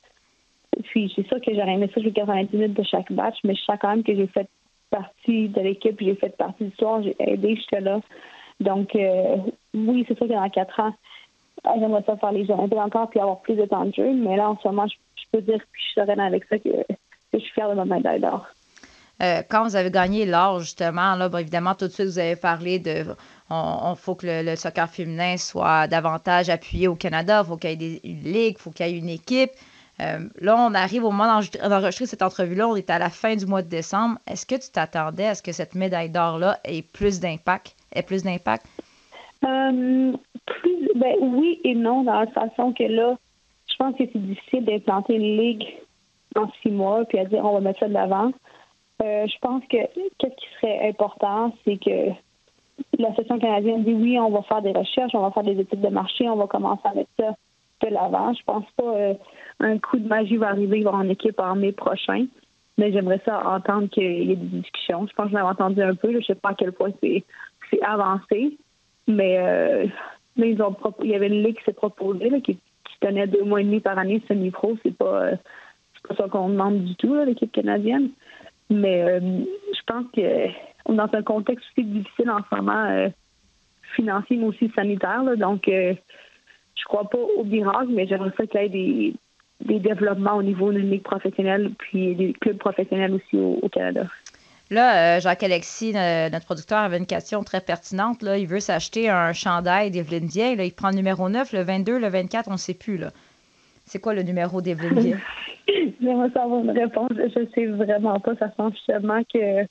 Puis, 0.84 1.12
c'est 1.16 1.28
sûr 1.28 1.42
que 1.42 1.54
j'aurais 1.54 1.74
aimé 1.74 1.90
ça 1.94 2.02
jouer 2.02 2.12
90 2.12 2.56
minutes 2.56 2.78
de 2.78 2.84
chaque 2.84 3.10
match, 3.10 3.38
mais 3.44 3.56
je 3.56 3.62
sens 3.64 3.78
quand 3.82 3.90
même 3.90 4.04
que 4.04 4.16
j'ai 4.16 4.28
fait 4.28 4.48
partie 4.90 5.50
de 5.50 5.62
l'équipe, 5.62 6.00
j'ai 6.00 6.16
fait 6.16 6.36
partie 6.38 6.66
du 6.66 6.76
soir, 6.76 7.02
j'ai 7.04 7.16
aidé, 7.20 7.56
j'étais 7.56 7.82
là. 7.82 8.00
Donc, 8.60 8.96
euh, 8.96 9.38
oui, 9.74 10.06
c'est 10.08 10.18
sûr 10.18 10.28
que 10.28 10.34
dans 10.34 10.50
quatre 10.50 10.80
ans, 10.80 10.94
j'aimerais 11.80 12.04
ça 12.06 12.18
faire 12.18 12.32
les 12.32 12.46
journées 12.46 12.80
encore 12.80 13.10
puis 13.10 13.20
avoir 13.20 13.40
plus 13.42 13.56
de 13.56 13.66
temps 13.66 13.86
de 13.86 13.94
jeu. 13.94 14.14
Mais 14.14 14.38
là, 14.38 14.50
en 14.50 14.58
ce 14.58 14.68
moment, 14.68 14.88
je, 14.88 14.96
peux 15.32 15.42
dire 15.42 15.58
que 15.58 15.68
je 15.74 15.82
suis 15.82 15.94
sereine 15.94 16.20
avec 16.20 16.46
ça, 16.46 16.58
que, 16.58 16.70
je 17.34 17.40
suis 17.40 17.52
fière 17.52 17.70
de 17.70 17.76
ma 17.76 17.86
médaille 17.86 18.20
d'or. 18.20 18.48
Euh, 19.22 19.42
quand 19.50 19.64
vous 19.64 19.76
avez 19.76 19.92
gagné 19.92 20.26
l'or, 20.26 20.60
justement, 20.60 21.16
là, 21.16 21.30
évidemment, 21.40 21.76
tout 21.76 21.88
de 21.88 21.92
suite, 21.92 22.08
vous 22.08 22.20
avez 22.20 22.36
parlé 22.36 22.80
de. 22.80 23.06
On, 23.50 23.96
faut 23.96 24.14
que 24.14 24.28
le, 24.28 24.56
soccer 24.56 24.88
féminin 24.90 25.36
soit 25.38 25.88
davantage 25.88 26.50
appuyé 26.50 26.88
au 26.88 26.96
Canada, 26.96 27.42
il 27.44 27.48
faut 27.48 27.58
qu'il 27.58 27.72
y 27.72 27.74
ait 27.74 27.76
des, 27.76 28.02
une 28.04 28.22
ligue, 28.22 28.56
il 28.60 28.62
faut 28.62 28.70
qu'il 28.70 28.86
y 28.86 28.90
ait 28.90 28.98
une 28.98 29.10
équipe. 29.10 29.52
Euh, 30.02 30.30
là, 30.40 30.56
on 30.58 30.74
arrive 30.74 31.04
au 31.04 31.12
moment 31.12 31.42
d'enregistrer 31.64 32.06
cette 32.06 32.22
entrevue-là, 32.22 32.68
on 32.68 32.76
est 32.76 32.90
à 32.90 33.00
la 33.00 33.10
fin 33.10 33.36
du 33.36 33.46
mois 33.46 33.62
de 33.62 33.68
décembre. 33.68 34.18
Est-ce 34.28 34.46
que 34.46 34.56
tu 34.56 34.72
t'attendais 34.72 35.26
à 35.26 35.36
ce 35.36 35.42
que 35.42 35.52
cette 35.52 35.76
médaille 35.76 36.10
d'or-là 36.10 36.60
ait 36.64 36.84
plus 36.84 37.20
d'impact? 37.20 37.76
Ait 37.94 38.04
plus 38.04 38.24
d'impact? 38.24 38.66
Euh, 39.44 40.14
ben, 40.96 41.16
oui 41.22 41.60
et 41.64 41.76
non, 41.76 42.04
dans 42.04 42.20
la 42.20 42.28
façon 42.28 42.72
que 42.72 42.84
là, 42.84 43.18
je 43.68 43.76
pense 43.78 43.96
que 43.96 44.04
c'est 44.12 44.20
difficile 44.20 44.66
d'implanter 44.66 45.16
une 45.16 45.38
ligue 45.38 45.66
en 46.36 46.50
six 46.62 46.70
mois 46.70 47.04
puis 47.06 47.20
à 47.20 47.26
dire 47.26 47.44
on 47.44 47.54
va 47.54 47.60
mettre 47.60 47.80
ça 47.80 47.88
de 47.88 47.94
l'avant. 47.94 48.32
Euh, 49.02 49.28
je 49.28 49.40
pense 49.40 49.64
que 49.64 49.78
qu'est-ce 50.18 50.36
qui 50.36 50.48
serait 50.60 50.90
important, 50.90 51.54
c'est 51.64 51.78
que 51.78 52.12
la 52.98 53.16
session 53.16 53.40
canadienne 53.40 53.84
dit 53.84 53.94
oui, 53.94 54.20
on 54.20 54.30
va 54.30 54.42
faire 54.44 54.62
des 54.62 54.72
recherches, 54.72 55.14
on 55.14 55.22
va 55.22 55.32
faire 55.32 55.44
des 55.44 55.60
études 55.60 55.82
de 55.82 55.90
marché, 55.90 56.28
on 56.28 56.36
va 56.36 56.48
commencer 56.48 56.82
à 56.86 56.94
mettre 56.94 57.10
ça 57.18 57.36
de 57.82 57.94
l'avant. 57.94 58.34
Je 58.34 58.44
pense 58.44 58.66
pas 58.76 58.96
euh, 58.96 59.14
un 59.60 59.78
coup 59.78 59.98
de 59.98 60.08
magie 60.08 60.38
va 60.38 60.50
arriver 60.50 60.86
en 60.86 61.08
équipe 61.08 61.40
en 61.40 61.56
mai 61.56 61.72
prochain. 61.72 62.26
Mais 62.78 62.94
j'aimerais 62.94 63.22
ça 63.26 63.46
entendre 63.46 63.90
qu'il 63.90 64.04
y 64.04 64.32
ait 64.32 64.36
des 64.36 64.60
discussions. 64.60 65.06
Je 65.08 65.14
pense 65.14 65.26
que 65.26 65.32
j'en 65.32 65.40
avais 65.40 65.50
entendu 65.50 65.82
un 65.82 65.96
peu. 65.96 66.18
Je 66.20 66.26
sais 66.26 66.36
pas 66.36 66.50
à 66.50 66.54
quel 66.54 66.72
point 66.72 66.92
c'est 67.02 67.24
avancé. 67.82 68.58
Mais, 69.08 69.38
euh, 69.38 69.86
ils 70.38 70.62
ont 70.62 70.76
il 71.04 71.10
y 71.10 71.16
avait 71.16 71.28
une 71.28 71.44
ligue 71.44 71.58
qui 71.58 71.64
s'est 71.66 71.74
proposée 71.74 72.30
qui, 72.42 72.56
qui, 72.56 73.00
tenait 73.02 73.28
deux 73.28 73.44
mois 73.44 73.60
et 73.60 73.66
demi 73.66 73.82
par 73.82 73.98
année 73.98 74.22
semi-pro. 74.30 74.78
C'est 74.84 74.96
pas, 74.96 75.24
euh, 75.24 75.36
pas 76.08 76.16
ça 76.16 76.30
qu'on 76.30 76.50
demande 76.50 76.86
du 76.86 76.96
tout, 76.96 77.14
l'équipe 77.26 77.52
canadienne. 77.52 78.12
Mais 78.70 79.04
euh, 79.04 79.20
je 79.20 79.82
pense 79.86 80.06
que 80.16 80.48
dans 80.92 81.10
un 81.12 81.24
contexte 81.24 81.66
aussi 81.72 81.86
difficile 81.88 82.30
en 82.30 82.40
ce 82.40 82.56
moment, 82.56 83.10
financier, 83.96 84.38
mais 84.38 84.46
aussi 84.46 84.72
sanitaire. 84.76 85.24
donc, 85.38 85.64
je 85.68 86.86
crois 86.86 87.10
pas 87.10 87.18
au 87.38 87.44
miracle, 87.44 87.90
mais 87.90 88.08
j'aimerais 88.08 88.32
ça 88.38 88.46
qu'il 88.48 88.62
y 88.62 88.66
ait 88.66 89.14
des, 89.66 89.80
développements 89.80 90.36
au 90.36 90.44
niveau 90.44 90.72
d'une 90.72 90.90
ligue 90.90 91.04
professionnelle, 91.04 91.72
puis 91.78 92.16
des 92.16 92.34
clubs 92.34 92.58
professionnels 92.58 93.14
aussi 93.14 93.38
au, 93.38 93.68
Canada. 93.70 94.06
Là, 94.72 95.18
euh, 95.18 95.20
Jacques-Alexis, 95.20 95.94
notre 95.94 96.46
producteur, 96.46 96.80
avait 96.80 96.98
une 96.98 97.08
question 97.08 97.44
très 97.44 97.62
pertinente. 97.62 98.24
Là. 98.24 98.38
Il 98.38 98.48
veut 98.48 98.60
s'acheter 98.60 99.10
un 99.10 99.34
chandail 99.34 99.92
d'Evelyne 99.92 100.28
Dieng. 100.28 100.56
Là. 100.56 100.64
Il 100.64 100.74
prend 100.74 100.90
le 100.90 100.96
numéro 100.96 101.30
9, 101.30 101.54
le 101.54 101.62
22, 101.62 102.00
le 102.00 102.08
24, 102.08 102.48
on 102.48 102.54
ne 102.54 102.58
sait 102.58 102.74
plus. 102.74 103.00
C'est 103.90 104.00
quoi 104.00 104.14
le 104.14 104.22
numéro 104.22 104.62
d'Evelyne? 104.62 105.20
J'aimerais 106.02 106.30
savoir 106.30 106.62
une 106.62 106.70
réponse. 106.70 107.10
Je 107.12 107.40
ne 107.40 107.46
sais 107.56 107.66
vraiment 107.66 108.20
pas. 108.20 108.36
Ça 108.36 108.50
sent 108.56 108.76
justement 108.76 109.22
que 109.24 109.66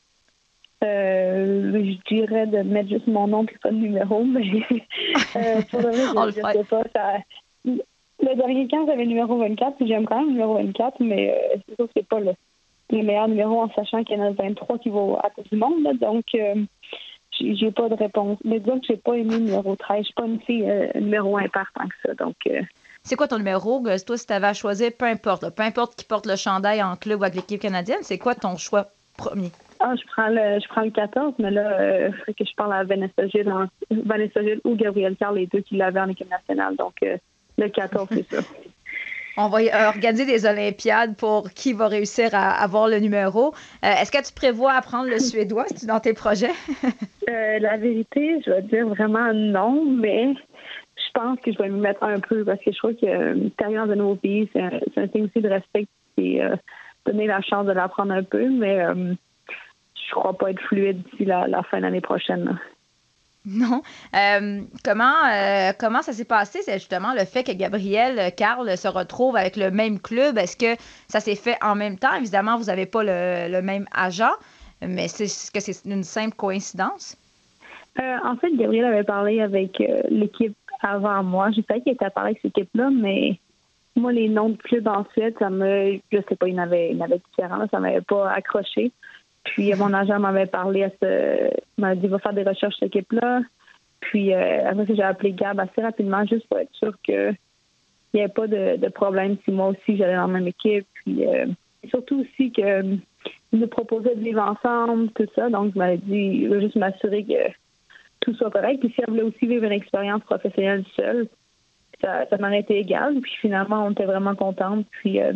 euh, 0.85 1.73
je 1.73 2.15
dirais 2.15 2.49
de 2.49 2.63
mettre 2.63 2.89
juste 2.89 3.07
mon 3.07 3.29
nom 3.29 3.45
et 3.45 3.59
pas 3.63 3.71
de 3.71 3.77
numéro, 3.77 4.25
mais 4.25 4.43
euh, 5.37 5.63
pour 5.71 5.83
le 5.83 5.93
je 5.93 6.27
ne 6.27 6.31
sais 6.33 6.65
pas. 6.65 6.83
Ça, 6.93 7.19
le 7.65 8.35
dernier 8.35 8.67
camp, 8.67 8.87
j'avais 8.87 9.05
le 9.05 9.11
numéro 9.11 9.39
24, 9.39 9.77
puis 9.77 9.87
j'aime 9.87 10.05
quand 10.05 10.17
même 10.17 10.27
le 10.27 10.33
numéro 10.33 10.55
24, 10.55 10.97
mais 10.99 11.31
euh, 11.31 11.59
c'est 11.69 11.77
sûr 11.77 11.87
que 11.87 11.93
c'est 11.97 12.09
pas 12.09 12.19
le, 12.19 12.33
meilleur 12.91 13.29
numéro 13.29 13.61
en 13.61 13.71
sachant 13.71 14.03
qu'il 14.03 14.19
y 14.19 14.21
en 14.21 14.25
a 14.25 14.31
23 14.33 14.79
qui 14.79 14.89
vont 14.89 15.17
à 15.19 15.31
tout 15.31 15.43
du 15.49 15.57
monde. 15.57 15.97
donc, 16.01 16.25
euh, 16.35 16.57
j'ai 17.39 17.71
pas 17.71 17.89
de 17.89 17.95
réponse. 17.95 18.39
Mais 18.45 18.59
disons 18.59 18.81
que 18.81 18.87
j'ai 18.89 18.97
pas 18.97 19.15
aimé 19.15 19.37
le 19.37 19.45
numéro 19.45 19.77
13. 19.77 19.99
Je 19.99 20.05
suis 20.07 20.15
pas 20.15 20.27
une 20.27 20.41
fille 20.41 20.69
numéro 20.97 21.37
impair 21.37 21.71
tant 21.73 21.87
que 21.87 21.95
ça. 22.05 22.15
Donc, 22.15 22.35
c'est 23.09 23.17
quoi 23.17 23.29
ton 23.29 23.39
numéro? 23.39 23.83
Toi, 24.07 24.17
si 24.17 24.27
tu 24.27 24.33
avais 24.33 24.47
à 24.47 24.55
choisir, 24.55 24.91
peu 24.97 25.07
importe, 25.07 25.51
peu 25.51 25.63
importe 25.63 25.97
qui 25.97 26.05
porte 26.05 26.27
le 26.27 26.37
chandail 26.37 26.83
en 26.83 26.97
club 26.97 27.21
ou 27.21 27.25
avec 27.25 27.37
l'équipe 27.37 27.61
canadienne, 27.61 27.99
c'est 28.03 28.19
quoi 28.19 28.35
ton 28.35 28.57
choix 28.57 28.87
premier? 29.17 29.51
Ah, 29.81 29.95
je 29.97 30.03
prends 30.13 30.29
le, 30.29 30.61
je 30.61 30.69
prends 30.69 30.83
le 30.83 30.91
14, 30.91 31.35
mais 31.39 31.51
là, 31.51 32.09
il 32.09 32.15
faut 32.15 32.33
que 32.33 32.45
je 32.45 32.55
parle 32.57 32.73
à 32.73 32.85
Vanessa 32.85 33.27
Gilles, 33.29 33.53
Vanessa 33.91 34.43
Gilles 34.43 34.61
ou 34.65 34.75
Gabriel 34.75 35.17
Carl, 35.17 35.37
les 35.37 35.47
deux 35.47 35.61
qui 35.61 35.77
l'avaient 35.77 36.01
en 36.01 36.09
équipe 36.09 36.31
nationale. 36.31 36.77
Donc, 36.77 36.95
le 37.03 37.69
14, 37.69 38.09
c'est 38.11 38.31
ça. 38.31 38.43
On 39.41 39.49
va 39.49 39.61
euh, 39.61 39.89
organiser 39.89 40.27
des 40.27 40.47
Olympiades 40.47 41.15
pour 41.17 41.51
qui 41.51 41.73
va 41.73 41.87
réussir 41.87 42.31
à 42.33 42.61
avoir 42.61 42.89
le 42.89 42.99
numéro. 42.99 43.55
Euh, 43.85 43.93
est-ce 44.01 44.11
que 44.11 44.27
tu 44.27 44.33
prévois 44.33 44.73
apprendre 44.73 45.09
le 45.09 45.21
suédois? 45.21 45.67
Dans 45.87 46.01
tes 46.01 46.13
projets? 46.13 46.51
Euh, 47.29 47.59
la 47.59 47.77
vérité, 47.77 48.41
je 48.47 48.51
vais 48.51 48.63
dire 48.63 48.89
vraiment 48.89 49.35
non, 49.35 49.85
mais 49.85 50.33
je 51.09 51.13
pense 51.13 51.41
que 51.41 51.53
je 51.53 51.59
vais 51.59 51.69
me 51.69 51.81
mettre 51.81 52.03
un 52.03 52.21
peu 52.21 52.45
parce 52.45 52.63
que 52.63 52.71
je 52.71 52.79
crois 52.79 52.95
que 52.95 53.49
carrière 53.57 53.87
de 53.87 53.95
nouveau 53.95 54.17
pays, 54.17 54.49
c'est 54.53 54.63
un, 54.63 55.09
signe 55.09 55.25
aussi 55.25 55.41
de 55.41 55.49
respect 55.49 55.87
et 56.19 56.41
donner 57.07 57.27
la 57.27 57.41
chance 57.41 57.67
de 57.67 57.73
l'apprendre 57.73 58.13
un 58.13 58.23
peu, 58.23 58.49
mais 58.49 58.81
je 60.09 60.15
crois 60.15 60.37
pas 60.37 60.51
être 60.51 60.61
fluide 60.63 61.03
d'ici 61.11 61.25
la, 61.25 61.47
la 61.47 61.63
fin 61.63 61.79
de 61.79 61.83
l'année 61.83 62.01
prochaine. 62.01 62.59
Non. 63.49 63.83
Euh, 64.15 64.61
comment, 64.85 65.15
euh, 65.33 65.73
comment 65.79 66.03
ça 66.03 66.13
s'est 66.13 66.27
passé? 66.27 66.61
C'est 66.63 66.75
justement 66.75 67.15
le 67.15 67.25
fait 67.25 67.45
que 67.45 67.53
Gabriel 67.53 68.35
Carl 68.37 68.77
se 68.77 68.89
retrouve 68.89 69.37
avec 69.37 69.57
le 69.57 69.71
même 69.71 70.01
club. 70.01 70.37
Est-ce 70.37 70.57
que 70.57 70.81
ça 71.09 71.21
s'est 71.21 71.35
fait 71.35 71.57
en 71.63 71.75
même 71.75 71.99
temps? 71.99 72.15
Évidemment, 72.15 72.59
vous 72.59 72.65
n'avez 72.65 72.85
pas 72.85 73.03
le, 73.03 73.61
même 73.63 73.87
agent, 73.95 74.33
mais 74.83 75.09
c'est 75.09 75.25
que 75.53 75.61
c'est 75.61 75.85
une 75.87 76.05
simple 76.05 76.37
coïncidence? 76.37 77.17
Euh, 77.99 78.17
en 78.25 78.37
fait, 78.37 78.55
Gabriel 78.55 78.85
avait 78.85 79.05
parlé 79.05 79.41
avec 79.41 79.83
l'équipe 80.11 80.55
avant 80.81 81.23
moi. 81.23 81.51
Je 81.51 81.63
savais 81.63 81.81
qu'il 81.81 81.93
était 81.93 82.11
parler 82.11 82.31
avec 82.31 82.43
cette 82.43 82.57
équipe-là, 82.57 82.91
mais 82.91 83.39
moi, 83.97 84.13
les 84.13 84.29
noms 84.29 84.51
de 84.51 84.57
clubs 84.57 84.87
ensuite, 84.87 85.39
ça 85.39 85.51
me, 85.51 85.99
je 86.13 86.19
sais 86.29 86.37
pas, 86.37 86.49
il 86.49 86.55
y 86.55 86.61
en 86.61 86.63
avait, 86.63 86.93
il 86.93 87.03
en 87.03 87.07
différents, 87.07 87.67
ça 87.71 87.81
m'avait 87.81 88.01
pas 88.01 88.31
accroché. 88.31 88.93
Puis 89.45 89.75
mon 89.75 89.93
agent 89.93 90.19
m'avait 90.19 90.47
parlé 90.47 90.85
à 90.85 90.91
ce. 91.01 91.51
m'a 91.79 91.95
dit 91.95 92.07
va 92.07 92.19
faire 92.19 92.33
des 92.33 92.43
recherches 92.43 92.77
cette 92.79 92.95
équipe-là. 92.95 93.41
Puis 94.01 94.33
euh, 94.33 94.69
après 94.69 94.95
j'ai 94.95 95.03
appelé 95.03 95.33
Gab 95.33 95.59
assez 95.59 95.83
rapidement 95.83 96.25
juste 96.27 96.47
pour 96.49 96.59
être 96.59 96.75
sûr 96.75 96.95
qu'il 97.03 97.37
n'y 98.15 98.21
avait 98.21 98.33
pas 98.33 98.47
de, 98.47 98.89
problème 98.89 99.37
si 99.45 99.51
moi 99.51 99.69
aussi 99.69 99.97
j'allais 99.97 100.17
dans 100.17 100.27
la 100.27 100.35
même 100.35 100.49
équipe. 100.49 100.87
Puis 100.95 101.27
euh, 101.27 101.47
surtout 101.89 102.21
aussi 102.21 102.53
qu'il 102.53 103.01
nous 103.53 103.67
proposait 103.67 104.15
de 104.15 104.21
vivre 104.23 104.43
ensemble, 104.43 105.11
tout 105.13 105.27
ça. 105.35 105.49
Donc 105.49 105.73
je 105.73 105.79
m'avais 105.79 105.99
dit 105.99 106.47
juste 106.61 106.77
m'assurer 106.77 107.25
que 107.25 107.53
tout 108.29 108.37
soit 108.37 108.51
correct. 108.51 108.81
Puis 108.81 108.91
si 108.95 109.01
elle 109.01 109.11
voulait 109.11 109.23
aussi 109.23 109.47
vivre 109.47 109.65
une 109.65 109.73
expérience 109.73 110.23
professionnelle 110.23 110.85
seule, 110.95 111.29
ça, 112.01 112.27
ça 112.29 112.39
m'aurait 112.39 112.61
été 112.61 112.79
égal. 112.79 113.21
Puis 113.21 113.33
finalement, 113.41 113.85
on 113.87 113.93
était 113.93 114.05
vraiment 114.05 114.35
contente. 114.35 114.87
Puis 114.91 115.21
euh, 115.21 115.33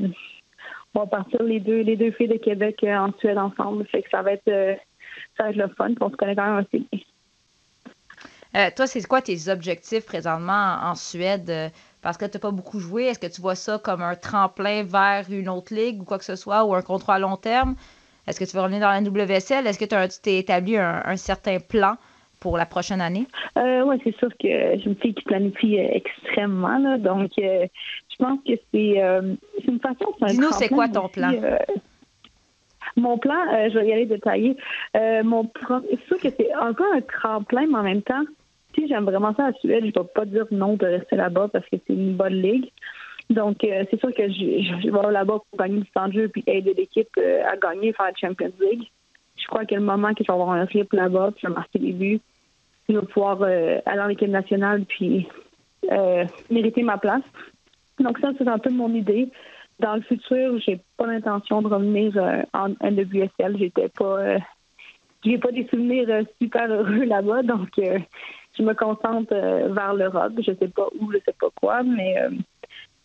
on 0.94 1.00
va 1.00 1.06
partir 1.06 1.42
les 1.42 1.60
deux, 1.60 1.80
les 1.80 1.96
deux 1.96 2.10
filles 2.12 2.28
de 2.28 2.36
Québec 2.36 2.78
euh, 2.84 2.96
en 2.96 3.12
Suède 3.18 3.38
ensemble. 3.38 3.86
Que 3.86 3.98
ça 4.10 4.22
va 4.22 4.32
être, 4.32 4.48
euh, 4.48 4.74
ça 5.36 5.44
va 5.44 5.50
être 5.50 5.56
le 5.56 5.68
fun. 5.68 5.90
On 6.00 6.10
se 6.10 6.16
connaît 6.16 6.36
quand 6.36 6.46
même 6.46 6.64
assez 6.66 6.84
bien. 6.90 7.00
Toi, 8.76 8.86
c'est 8.86 9.02
quoi 9.06 9.22
tes 9.22 9.48
objectifs 9.48 10.04
présentement 10.04 10.76
en 10.82 10.94
Suède? 10.94 11.72
Parce 12.02 12.18
que 12.18 12.26
tu 12.26 12.32
n'as 12.36 12.40
pas 12.40 12.50
beaucoup 12.50 12.80
joué. 12.80 13.04
Est-ce 13.04 13.18
que 13.18 13.32
tu 13.32 13.40
vois 13.40 13.54
ça 13.54 13.78
comme 13.78 14.02
un 14.02 14.14
tremplin 14.14 14.82
vers 14.82 15.24
une 15.30 15.48
autre 15.48 15.74
ligue 15.74 16.02
ou 16.02 16.04
quoi 16.04 16.18
que 16.18 16.24
ce 16.24 16.36
soit, 16.36 16.62
ou 16.64 16.74
un 16.74 16.82
contrat 16.82 17.14
à 17.14 17.18
long 17.18 17.38
terme? 17.38 17.76
Est-ce 18.26 18.38
que 18.38 18.44
tu 18.44 18.56
veux 18.56 18.62
revenir 18.62 18.80
dans 18.80 18.90
la 18.90 19.00
WSL? 19.00 19.66
Est-ce 19.66 19.78
que 19.78 19.84
tu 19.84 20.20
t'es 20.20 20.38
établi 20.38 20.76
un, 20.76 21.16
certain 21.16 21.58
plan 21.58 21.96
pour 22.42 22.58
la 22.58 22.66
prochaine 22.66 23.00
année? 23.00 23.26
Euh, 23.56 23.84
oui, 23.84 23.96
c'est 24.02 24.16
sûr 24.16 24.28
que 24.30 24.48
je 24.78 24.88
me 24.88 24.94
fille 24.96 25.14
qui 25.14 25.22
planifie 25.22 25.76
extrêmement. 25.76 26.76
Là, 26.78 26.98
donc, 26.98 27.30
je 28.12 28.16
pense 28.18 28.38
que 28.46 28.52
c'est 28.72 29.02
euh, 29.02 29.34
une 29.66 29.80
façon. 29.80 30.12
Dis-nous, 30.26 30.52
c'est 30.52 30.68
quoi 30.68 30.88
ton 30.88 31.08
plan? 31.08 31.32
Euh, 31.32 31.56
mon 32.96 33.16
plan, 33.16 33.46
euh, 33.54 33.70
je 33.70 33.78
vais 33.78 33.88
y 33.88 33.92
aller 33.92 34.06
détailler. 34.06 34.56
mon 35.24 35.50
c'est 35.88 36.06
sûr 36.06 36.18
que 36.18 36.28
c'est 36.36 36.54
encore 36.56 36.92
un 36.94 37.00
tremplin, 37.00 37.66
mais 37.68 37.78
en 37.78 37.82
même 37.82 38.02
temps, 38.02 38.24
si 38.74 38.88
j'aime 38.88 39.04
vraiment 39.04 39.34
ça 39.34 39.46
à 39.46 39.52
Suède, 39.54 39.84
je 39.84 39.98
ne 39.98 40.04
vais 40.04 40.10
pas 40.14 40.24
dire 40.24 40.46
non 40.50 40.74
de 40.74 40.86
rester 40.86 41.16
là-bas 41.16 41.48
parce 41.52 41.64
que 41.66 41.76
c'est 41.86 41.94
une 41.94 42.14
bonne 42.16 42.42
ligue. 42.42 42.70
Donc, 43.30 43.58
c'est 43.60 43.98
sûr 43.98 44.12
que 44.12 44.28
je, 44.28 44.90
vais 44.90 45.12
là-bas 45.12 45.38
pour 45.38 45.58
gagner 45.58 45.80
du 45.80 45.90
temps 45.90 46.08
de 46.08 46.12
jeu 46.12 46.28
puis 46.28 46.42
aider 46.46 46.74
l'équipe 46.74 47.08
à 47.18 47.56
gagner, 47.56 47.92
faire 47.92 48.06
la 48.06 48.28
Champions 48.28 48.52
League. 48.60 48.88
Je 49.36 49.46
crois 49.46 49.64
que 49.64 49.74
le 49.74 49.80
moment 49.80 50.12
que 50.14 50.22
je 50.22 50.26
vais 50.26 50.34
avoir 50.34 50.50
un 50.50 50.66
clip 50.66 50.92
là-bas, 50.92 51.30
puis 51.32 51.42
je 51.42 51.48
vais 51.48 51.54
marquer 51.54 51.78
des 51.78 51.92
buts, 51.92 52.20
je 52.88 52.98
vais 52.98 53.06
pouvoir 53.06 53.42
aller 53.42 54.00
en 54.00 54.08
équipe 54.08 54.28
nationale 54.28 54.84
puis 54.86 55.28
mériter 56.50 56.82
ma 56.82 56.98
place. 56.98 57.22
Donc, 57.98 58.18
ça, 58.18 58.30
c'est 58.38 58.48
un 58.48 58.58
peu 58.58 58.70
mon 58.70 58.92
idée 58.94 59.30
dans 59.82 59.96
le 59.96 60.02
futur, 60.02 60.58
j'ai 60.60 60.80
pas 60.96 61.06
l'intention 61.06 61.60
de 61.60 61.68
revenir 61.68 62.16
euh, 62.16 62.42
en 62.54 62.70
NWSL. 62.80 63.58
J'étais 63.58 63.88
pas, 63.88 64.18
euh, 64.18 64.38
j'ai 65.24 65.38
pas 65.38 65.50
des 65.50 65.66
souvenirs 65.66 66.06
euh, 66.08 66.22
super 66.40 66.70
heureux 66.70 67.04
là-bas, 67.04 67.42
donc 67.42 67.68
je 67.76 68.62
me 68.62 68.74
concentre 68.74 69.34
vers 69.34 69.94
l'Europe. 69.94 70.34
Je 70.38 70.52
sais 70.54 70.68
pas 70.68 70.86
où, 70.98 71.12
je 71.12 71.18
sais 71.24 71.34
pas 71.38 71.48
quoi, 71.60 71.82
mais 71.82 72.14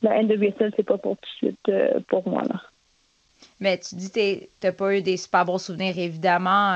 la 0.02 0.22
NWSL 0.22 0.74
c'est 0.76 0.86
pas 0.86 0.98
pour 0.98 1.18
tout 1.18 1.48
de 1.48 1.48
suite 1.48 2.06
pour 2.08 2.28
moi 2.28 2.44
là. 2.44 2.62
Mais 3.60 3.78
tu 3.78 3.96
dis 3.96 4.12
que 4.12 4.46
t'as 4.60 4.72
pas 4.72 4.96
eu 4.96 5.02
des 5.02 5.18
super 5.18 5.46
bons 5.46 5.58
souvenirs, 5.58 5.98
évidemment, 5.98 6.74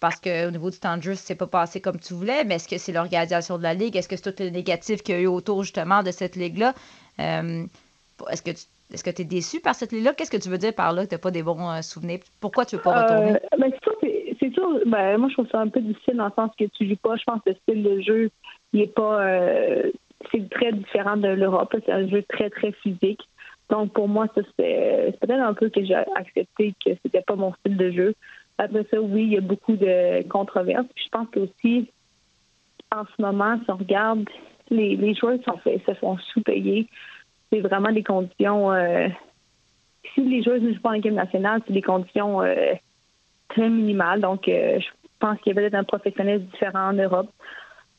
parce 0.00 0.20
qu'au 0.20 0.50
niveau 0.50 0.70
du 0.70 0.78
temps 0.78 0.96
de 0.96 1.02
jeu, 1.02 1.14
c'est 1.14 1.34
pas 1.34 1.46
passé 1.46 1.80
comme 1.80 1.98
tu 1.98 2.14
voulais. 2.14 2.44
Mais 2.44 2.56
est-ce 2.56 2.68
que 2.68 2.78
c'est 2.78 2.92
l'organisation 2.92 3.58
de 3.58 3.62
la 3.62 3.74
Ligue? 3.74 3.96
Est-ce 3.96 4.08
que 4.08 4.16
c'est 4.16 4.32
tout 4.32 4.42
le 4.42 4.50
négatif 4.50 5.02
qu'il 5.02 5.14
y 5.14 5.18
a 5.18 5.20
eu 5.22 5.26
autour, 5.26 5.62
justement, 5.62 6.02
de 6.02 6.10
cette 6.10 6.36
Ligue-là? 6.36 6.74
est-ce 7.18 8.42
que 8.42 8.50
tu 8.50 8.64
est-ce 8.92 9.04
que 9.04 9.10
tu 9.10 9.22
es 9.22 9.24
déçu 9.24 9.60
par 9.60 9.74
cette 9.74 9.92
ligue-là? 9.92 10.12
Qu'est-ce 10.12 10.30
que 10.30 10.36
tu 10.36 10.48
veux 10.48 10.58
dire 10.58 10.74
par 10.74 10.92
là 10.92 11.04
que 11.04 11.08
tu 11.08 11.14
n'as 11.14 11.18
pas 11.18 11.30
des 11.30 11.42
bons 11.42 11.70
euh, 11.70 11.80
souvenirs? 11.80 12.20
Pourquoi 12.40 12.66
tu 12.66 12.74
ne 12.74 12.78
veux 12.78 12.82
pas 12.82 13.02
retourner? 13.02 13.32
Euh, 13.32 13.56
ben, 13.58 13.72
c'est 14.38 14.52
sûr, 14.52 14.80
ben, 14.86 15.16
moi 15.18 15.28
je 15.28 15.34
trouve 15.34 15.48
ça 15.48 15.60
un 15.60 15.68
peu 15.68 15.80
difficile 15.80 16.16
dans 16.16 16.26
le 16.26 16.32
sens 16.36 16.50
que 16.58 16.64
tu 16.64 16.86
joues 16.86 16.96
pas. 16.96 17.16
Je 17.16 17.24
pense 17.24 17.40
que 17.44 17.50
le 17.50 17.56
style 17.56 17.82
de 17.82 18.00
jeu, 18.02 18.30
il 18.72 18.82
est 18.82 18.94
pas. 18.94 19.22
Euh, 19.22 19.90
c'est 20.30 20.48
très 20.50 20.72
différent 20.72 21.16
de 21.16 21.28
l'Europe. 21.28 21.74
C'est 21.86 21.92
un 21.92 22.06
jeu 22.06 22.22
très, 22.28 22.50
très 22.50 22.72
physique. 22.72 23.20
Donc 23.72 23.92
pour 23.92 24.06
moi, 24.06 24.26
ça 24.34 24.42
c'est 24.56 25.16
peut-être 25.20 25.40
un 25.40 25.54
peu 25.54 25.68
que 25.70 25.84
j'ai 25.84 25.94
accepté 25.94 26.74
que 26.84 26.90
c'était 27.02 27.22
pas 27.22 27.34
mon 27.34 27.52
style 27.54 27.76
de 27.76 27.90
jeu. 27.90 28.14
Après 28.58 28.86
ça, 28.90 29.00
oui, 29.00 29.24
il 29.24 29.32
y 29.32 29.38
a 29.38 29.40
beaucoup 29.40 29.76
de 29.76 30.22
controverses. 30.28 30.86
je 30.94 31.08
pense 31.10 31.26
que 31.30 31.40
aussi, 31.40 31.90
en 32.94 33.04
ce 33.04 33.22
moment, 33.22 33.58
si 33.64 33.70
on 33.70 33.76
regarde, 33.76 34.28
les, 34.70 34.94
les 34.96 35.14
joueurs 35.14 35.38
sont 35.44 35.56
fait, 35.58 35.80
se 35.86 35.94
font 35.94 36.16
sous-payer 36.18 36.86
c'est 37.52 37.60
vraiment 37.60 37.92
des 37.92 38.02
conditions. 38.02 38.72
Euh, 38.72 39.08
si 40.14 40.22
les 40.22 40.42
joueurs 40.42 40.60
ne 40.60 40.72
jouent 40.72 40.80
pas 40.80 40.90
en 40.90 40.94
équipe 40.94 41.12
nationale, 41.12 41.60
c'est 41.66 41.72
des 41.72 41.82
conditions 41.82 42.42
euh, 42.42 42.74
très 43.48 43.68
minimales. 43.68 44.20
Donc, 44.20 44.48
euh, 44.48 44.80
je 44.80 44.88
pense 45.18 45.38
qu'il 45.40 45.54
y 45.54 45.58
a 45.58 45.60
peut-être 45.60 45.74
un 45.74 45.84
professionnel 45.84 46.44
différent 46.46 46.88
en 46.88 46.92
Europe. 46.94 47.30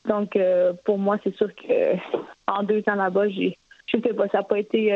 Donc, 0.06 0.38
pour 0.84 0.98
moi, 0.98 1.18
c'est 1.24 1.34
sûr 1.38 1.48
que 1.56 1.96
en 2.48 2.63
deux 2.63 2.84
ans 2.89 2.96
là-bas, 2.96 3.30
j'ai, 3.30 3.58
je 3.86 3.98
sais 4.01 4.13
pas, 4.13 4.27
ça 4.27 4.39
n'a 4.39 4.44
pas 4.44 4.60
été, 4.60 4.92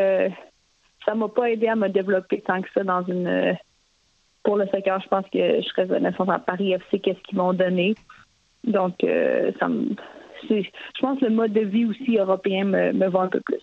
ça 1.07 1.15
m'a 1.15 1.27
pas 1.27 1.49
aidé 1.49 1.67
à 1.67 1.75
me 1.75 1.89
développer 1.89 2.41
tant 2.41 2.61
que 2.61 2.69
ça 2.73 2.83
dans 2.83 3.03
une. 3.03 3.55
pour 4.43 4.57
le 4.57 4.67
soccer, 4.67 4.99
je 4.99 5.07
pense 5.07 5.25
que 5.31 5.61
je 5.61 5.67
serais 5.67 5.83
reconnaissante 5.83 6.29
à 6.29 6.39
Paris 6.39 6.73
FC, 6.73 6.99
qu'est-ce 6.99 7.21
qu'ils 7.23 7.37
m'ont 7.37 7.53
donné. 7.53 7.95
Donc, 8.63 8.95
ça 9.59 9.67
me, 9.69 9.95
je 10.49 11.01
pense 11.01 11.19
que 11.19 11.25
le 11.25 11.31
mode 11.31 11.53
de 11.53 11.61
vie 11.61 11.85
aussi 11.85 12.17
européen 12.17 12.65
me, 12.65 12.91
me 12.91 13.07
va 13.07 13.21
un 13.21 13.27
peu 13.27 13.39
plus. 13.41 13.61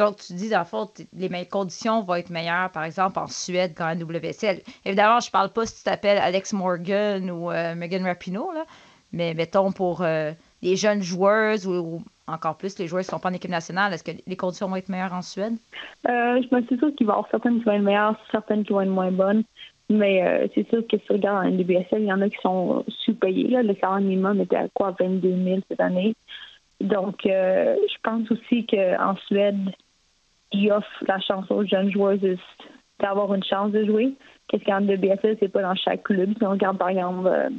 Donc, 0.00 0.16
tu 0.16 0.32
dis, 0.32 0.48
dans 0.48 0.64
le 0.72 1.28
les 1.28 1.46
conditions 1.46 2.02
vont 2.02 2.14
être 2.14 2.30
meilleures, 2.30 2.70
par 2.70 2.84
exemple, 2.84 3.18
en 3.18 3.26
Suède 3.26 3.74
qu'en 3.76 3.94
WSL. 3.94 4.62
Évidemment, 4.84 5.20
je 5.20 5.28
ne 5.28 5.30
parle 5.30 5.50
pas 5.50 5.66
si 5.66 5.76
tu 5.76 5.82
t'appelles 5.82 6.16
Alex 6.16 6.52
Morgan 6.52 7.30
ou 7.30 7.50
euh, 7.50 7.74
Megan 7.74 8.04
Rapinoe, 8.06 8.54
là, 8.54 8.64
mais 9.12 9.34
mettons 9.34 9.72
pour 9.72 10.02
euh, 10.02 10.32
les 10.62 10.76
jeunes 10.76 11.02
joueuses 11.02 11.66
ou, 11.66 12.02
encore 12.32 12.56
plus 12.56 12.78
les 12.78 12.86
joueuses 12.86 13.06
qui 13.06 13.14
ne 13.14 13.18
sont 13.18 13.22
pas 13.22 13.30
en 13.30 13.34
équipe 13.34 13.50
nationale, 13.50 13.92
est-ce 13.92 14.04
que 14.04 14.12
les 14.26 14.36
conditions 14.36 14.68
vont 14.68 14.76
être 14.76 14.88
meilleures 14.88 15.12
en 15.12 15.22
Suède? 15.22 15.54
Euh, 16.08 16.40
je 16.42 16.54
me 16.54 16.62
suis 16.62 16.78
sûre 16.78 16.94
qu'il 16.96 17.06
va 17.06 17.12
y 17.12 17.16
avoir 17.16 17.30
certaines 17.30 17.58
qui 17.58 17.64
vont 17.64 17.72
être 17.72 17.82
meilleures, 17.82 18.16
certaines 18.30 18.64
qui 18.64 18.72
vont 18.72 18.80
être 18.80 18.88
moins 18.88 19.12
bonnes. 19.12 19.44
Mais 19.88 20.48
c'est 20.54 20.68
sûr 20.68 20.86
que 20.86 20.96
si 20.98 21.04
tu 21.04 21.12
regardes 21.12 21.44
en 21.44 21.50
NWSL, 21.50 22.02
il 22.02 22.04
y 22.04 22.12
en 22.12 22.20
a 22.20 22.28
qui 22.28 22.38
sont 22.40 22.84
sous-payés. 23.04 23.60
Le 23.60 23.74
salaire 23.74 23.98
minimum 23.98 24.40
était 24.40 24.54
à 24.54 24.68
quoi? 24.72 24.94
22 25.00 25.44
000 25.44 25.60
cette 25.68 25.80
année. 25.80 26.14
Donc, 26.80 27.22
je 27.24 27.96
pense 28.04 28.30
aussi 28.30 28.64
qu'en 28.66 29.16
Suède, 29.26 29.58
il 30.52 30.70
offre 30.70 31.04
la 31.06 31.18
chance 31.20 31.50
aux 31.50 31.64
jeunes 31.64 31.90
joueuses 31.90 32.38
d'avoir 33.00 33.34
une 33.34 33.44
chance 33.44 33.72
de 33.72 33.84
jouer. 33.84 34.14
Qu'est-ce 34.48 34.64
qu'en 34.64 34.82
WSL, 34.82 35.36
c'est 35.38 35.48
pas 35.48 35.62
dans 35.62 35.74
chaque 35.74 36.02
club. 36.02 36.34
Si 36.36 36.44
on 36.44 36.50
regarde 36.50 36.78
par 36.78 36.88
exemple 36.88 37.28
euh, 37.28 37.50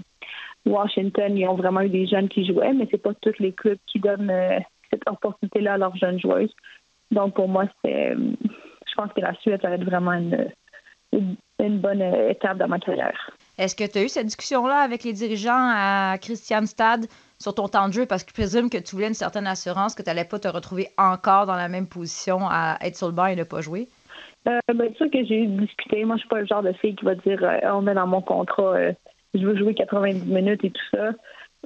Washington, 0.66 1.38
ils 1.38 1.48
ont 1.48 1.56
vraiment 1.56 1.82
eu 1.82 1.90
des 1.90 2.08
jeunes 2.08 2.30
qui 2.30 2.46
jouaient, 2.46 2.74
mais 2.74 2.88
c'est 2.92 3.02
pas 3.02 3.14
tous 3.22 3.38
les 3.40 3.52
clubs 3.52 3.80
qui 3.88 4.00
donnent 4.00 4.30
euh, 4.30 4.60
cette 4.92 5.08
opportunité-là 5.08 5.74
à 5.74 5.78
leurs 5.78 5.96
jeunes 5.96 6.20
joueuses. 6.20 6.54
Donc 7.12 7.34
pour 7.34 7.48
moi, 7.48 7.66
c'est, 7.84 8.12
euh, 8.12 8.34
je 8.88 8.96
pense 8.96 9.12
que 9.14 9.22
la 9.22 9.34
Suède 9.36 9.62
va 9.64 9.72
être 9.72 9.84
vraiment 9.84 10.14
une, 10.14 10.50
une, 11.60 11.80
bonne 11.80 12.02
étape 12.02 12.58
dans 12.58 12.68
ma 12.68 12.80
carrière. 12.80 13.32
Est-ce 13.58 13.76
que 13.76 13.90
tu 13.90 14.00
as 14.00 14.04
eu 14.04 14.10
cette 14.10 14.28
discussion-là 14.28 14.78
avec 14.78 15.04
les 15.04 15.14
dirigeants 15.14 15.52
à 15.54 16.18
Christianstad 16.20 17.06
sur 17.38 17.54
ton 17.54 17.68
temps 17.68 17.88
de 17.88 17.94
jeu? 17.94 18.06
Parce 18.06 18.24
que 18.24 18.30
je 18.30 18.34
présume 18.34 18.70
que 18.70 18.78
tu 18.78 18.96
voulais 18.96 19.08
une 19.08 19.14
certaine 19.14 19.48
assurance 19.48 19.94
que 19.94 20.04
tu 20.04 20.10
n'allais 20.10 20.26
pas 20.26 20.40
te 20.40 20.48
retrouver 20.48 20.88
encore 20.98 21.46
dans 21.46 21.56
la 21.56 21.68
même 21.68 21.88
position 21.88 22.48
à 22.50 22.78
être 22.82 22.96
sur 22.96 23.08
le 23.08 23.14
banc 23.14 23.26
et 23.26 23.36
ne 23.36 23.44
pas 23.44 23.62
jouer? 23.62 23.88
Euh, 24.48 24.60
ben, 24.74 24.90
c'est 24.90 24.98
sûr 24.98 25.12
que 25.12 25.24
j'ai 25.24 25.46
discuté. 25.46 26.04
Moi, 26.04 26.16
je 26.16 26.22
suis 26.22 26.30
pas 26.30 26.40
le 26.40 26.48
genre 26.48 26.64
de 26.64 26.74
fille 26.74 26.96
qui 26.96 27.06
va 27.06 27.16
dire 27.16 27.44
euh, 27.44 27.60
on 27.74 27.82
met 27.82 27.94
dans 27.94 28.08
mon 28.08 28.22
contrat, 28.22 28.74
euh, 28.76 28.94
je 29.34 29.46
veux 29.46 29.58
jouer 29.58 29.74
90 29.74 30.26
minutes 30.26 30.64
et 30.64 30.72
tout 30.72 30.86
ça. 30.92 31.12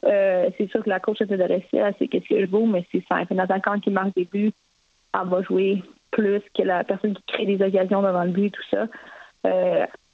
Euh, 0.04 0.50
c'est 0.58 0.70
sûr 0.70 0.84
que 0.84 0.90
la 0.90 1.00
coach 1.00 1.20
de 1.20 1.42
rester 1.42 1.82
c'est 1.98 2.08
qu'est-ce 2.08 2.28
que 2.28 2.42
je 2.42 2.46
vaux, 2.46 2.66
mais 2.66 2.86
c'est 2.92 3.04
simple. 3.08 3.34
Un 3.34 3.40
attaquant 3.40 3.80
qui 3.80 3.90
marque 3.90 4.16
des 4.16 4.26
buts, 4.26 4.52
elle 5.14 5.30
va 5.30 5.42
jouer 5.42 5.84
plus 6.12 6.42
que 6.56 6.64
la 6.64 6.84
personne 6.84 7.16
qui 7.16 7.24
crée 7.28 7.46
des 7.46 7.64
occasions 7.66 8.02
devant 8.02 8.24
le 8.24 8.32
but 8.32 8.46
et 8.46 8.52
tout 8.52 8.64
ça. 8.72 8.88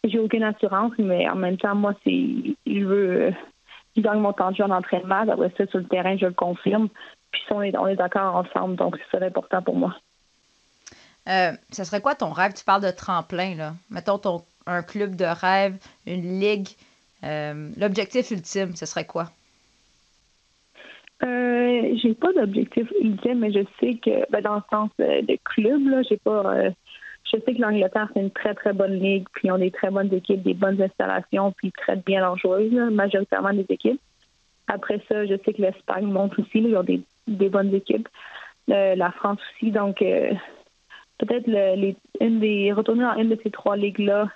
j'ai 0.03 0.19
aucune 0.19 0.43
assurance, 0.43 0.93
mais 0.97 1.27
en 1.29 1.35
même 1.35 1.57
temps, 1.57 1.75
moi, 1.75 1.93
c'est 2.03 2.27
je 2.67 2.85
veux 2.85 3.33
je 3.95 4.01
gagne 4.01 4.19
mon 4.19 4.33
temps 4.33 4.51
de 4.51 4.55
jeu 4.55 4.63
en 4.63 4.71
entraînement. 4.71 5.27
Après 5.29 5.51
ça, 5.57 5.65
sur 5.67 5.79
le 5.79 5.85
terrain, 5.85 6.17
je 6.17 6.25
le 6.25 6.33
confirme. 6.33 6.89
Puis 7.31 7.41
on 7.49 7.61
est, 7.61 7.75
on 7.77 7.87
est 7.87 7.95
d'accord 7.95 8.35
ensemble, 8.35 8.75
donc 8.75 8.97
c'est 9.09 9.23
important 9.23 9.61
pour 9.61 9.75
moi. 9.75 9.95
Euh, 11.29 11.51
ce 11.71 11.83
serait 11.83 12.01
quoi 12.01 12.15
ton 12.15 12.31
rêve? 12.31 12.53
Tu 12.53 12.63
parles 12.63 12.83
de 12.83 12.91
tremplin, 12.91 13.55
là. 13.55 13.73
Mettons 13.89 14.17
ton, 14.17 14.41
un 14.65 14.83
club 14.83 15.15
de 15.15 15.25
rêve, 15.25 15.77
une 16.05 16.39
ligue. 16.39 16.69
Euh, 17.23 17.69
l'objectif 17.77 18.31
ultime, 18.31 18.75
ce 18.75 18.85
serait 18.85 19.05
quoi? 19.05 19.25
Euh, 21.23 21.95
j'ai 22.01 22.15
pas 22.15 22.33
d'objectif 22.33 22.91
ultime, 22.99 23.39
mais 23.39 23.51
je 23.51 23.63
sais 23.79 23.93
que 23.95 24.29
ben, 24.31 24.41
dans 24.41 24.55
le 24.55 24.61
sens 24.71 24.89
euh, 24.99 25.21
de 25.21 25.37
club, 25.43 26.03
j'ai 26.09 26.17
pas 26.17 26.71
je 27.31 27.37
sais 27.39 27.53
que 27.53 27.61
l'Angleterre, 27.61 28.09
c'est 28.13 28.19
une 28.19 28.31
très, 28.31 28.53
très 28.53 28.73
bonne 28.73 28.99
ligue, 28.99 29.25
puis 29.33 29.47
ils 29.47 29.51
ont 29.51 29.57
des 29.57 29.71
très 29.71 29.89
bonnes 29.89 30.13
équipes, 30.13 30.41
des 30.41 30.53
bonnes 30.53 30.81
installations, 30.81 31.51
puis 31.51 31.67
ils 31.67 31.71
traitent 31.71 32.05
bien 32.05 32.19
leurs 32.19 32.37
joueuses, 32.37 32.71
majoritairement 32.91 33.53
des 33.53 33.65
équipes. 33.69 34.01
Après 34.67 35.01
ça, 35.07 35.25
je 35.25 35.35
sais 35.43 35.53
que 35.53 35.61
l'Espagne 35.61 36.05
monte 36.05 36.37
aussi, 36.39 36.59
ils 36.59 36.75
ont 36.75 36.83
des, 36.83 37.49
bonnes 37.49 37.73
équipes. 37.73 38.07
Euh, 38.69 38.95
la 38.95 39.11
France 39.11 39.39
aussi, 39.55 39.71
donc 39.71 40.01
euh, 40.01 40.31
peut-être 41.17 41.47
les, 41.47 41.95
une 42.19 42.39
des 42.39 42.71
retourner 42.73 43.03
dans 43.03 43.17
une 43.17 43.29
de 43.29 43.39
ces 43.43 43.51
trois 43.51 43.75
ligues-là, 43.75 44.29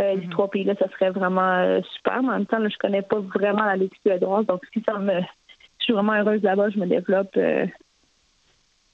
euh, 0.00 0.16
mm-hmm. 0.16 0.28
trois 0.30 0.50
pays-là, 0.50 0.74
ça 0.78 0.88
serait 0.90 1.10
vraiment 1.10 1.80
super. 1.94 2.22
Mais 2.22 2.28
en 2.28 2.38
même 2.38 2.46
temps, 2.46 2.58
là, 2.58 2.68
je 2.68 2.76
connais 2.78 3.02
pas 3.02 3.20
vraiment 3.20 3.64
la 3.64 3.76
ligue 3.76 3.94
suédoise, 4.02 4.46
donc 4.46 4.62
si 4.72 4.82
ça 4.86 4.98
me 4.98 5.20
je 5.78 5.84
suis 5.84 5.92
vraiment 5.92 6.14
heureuse 6.14 6.42
là-bas, 6.42 6.70
je 6.70 6.78
me 6.78 6.86
développe 6.86 7.36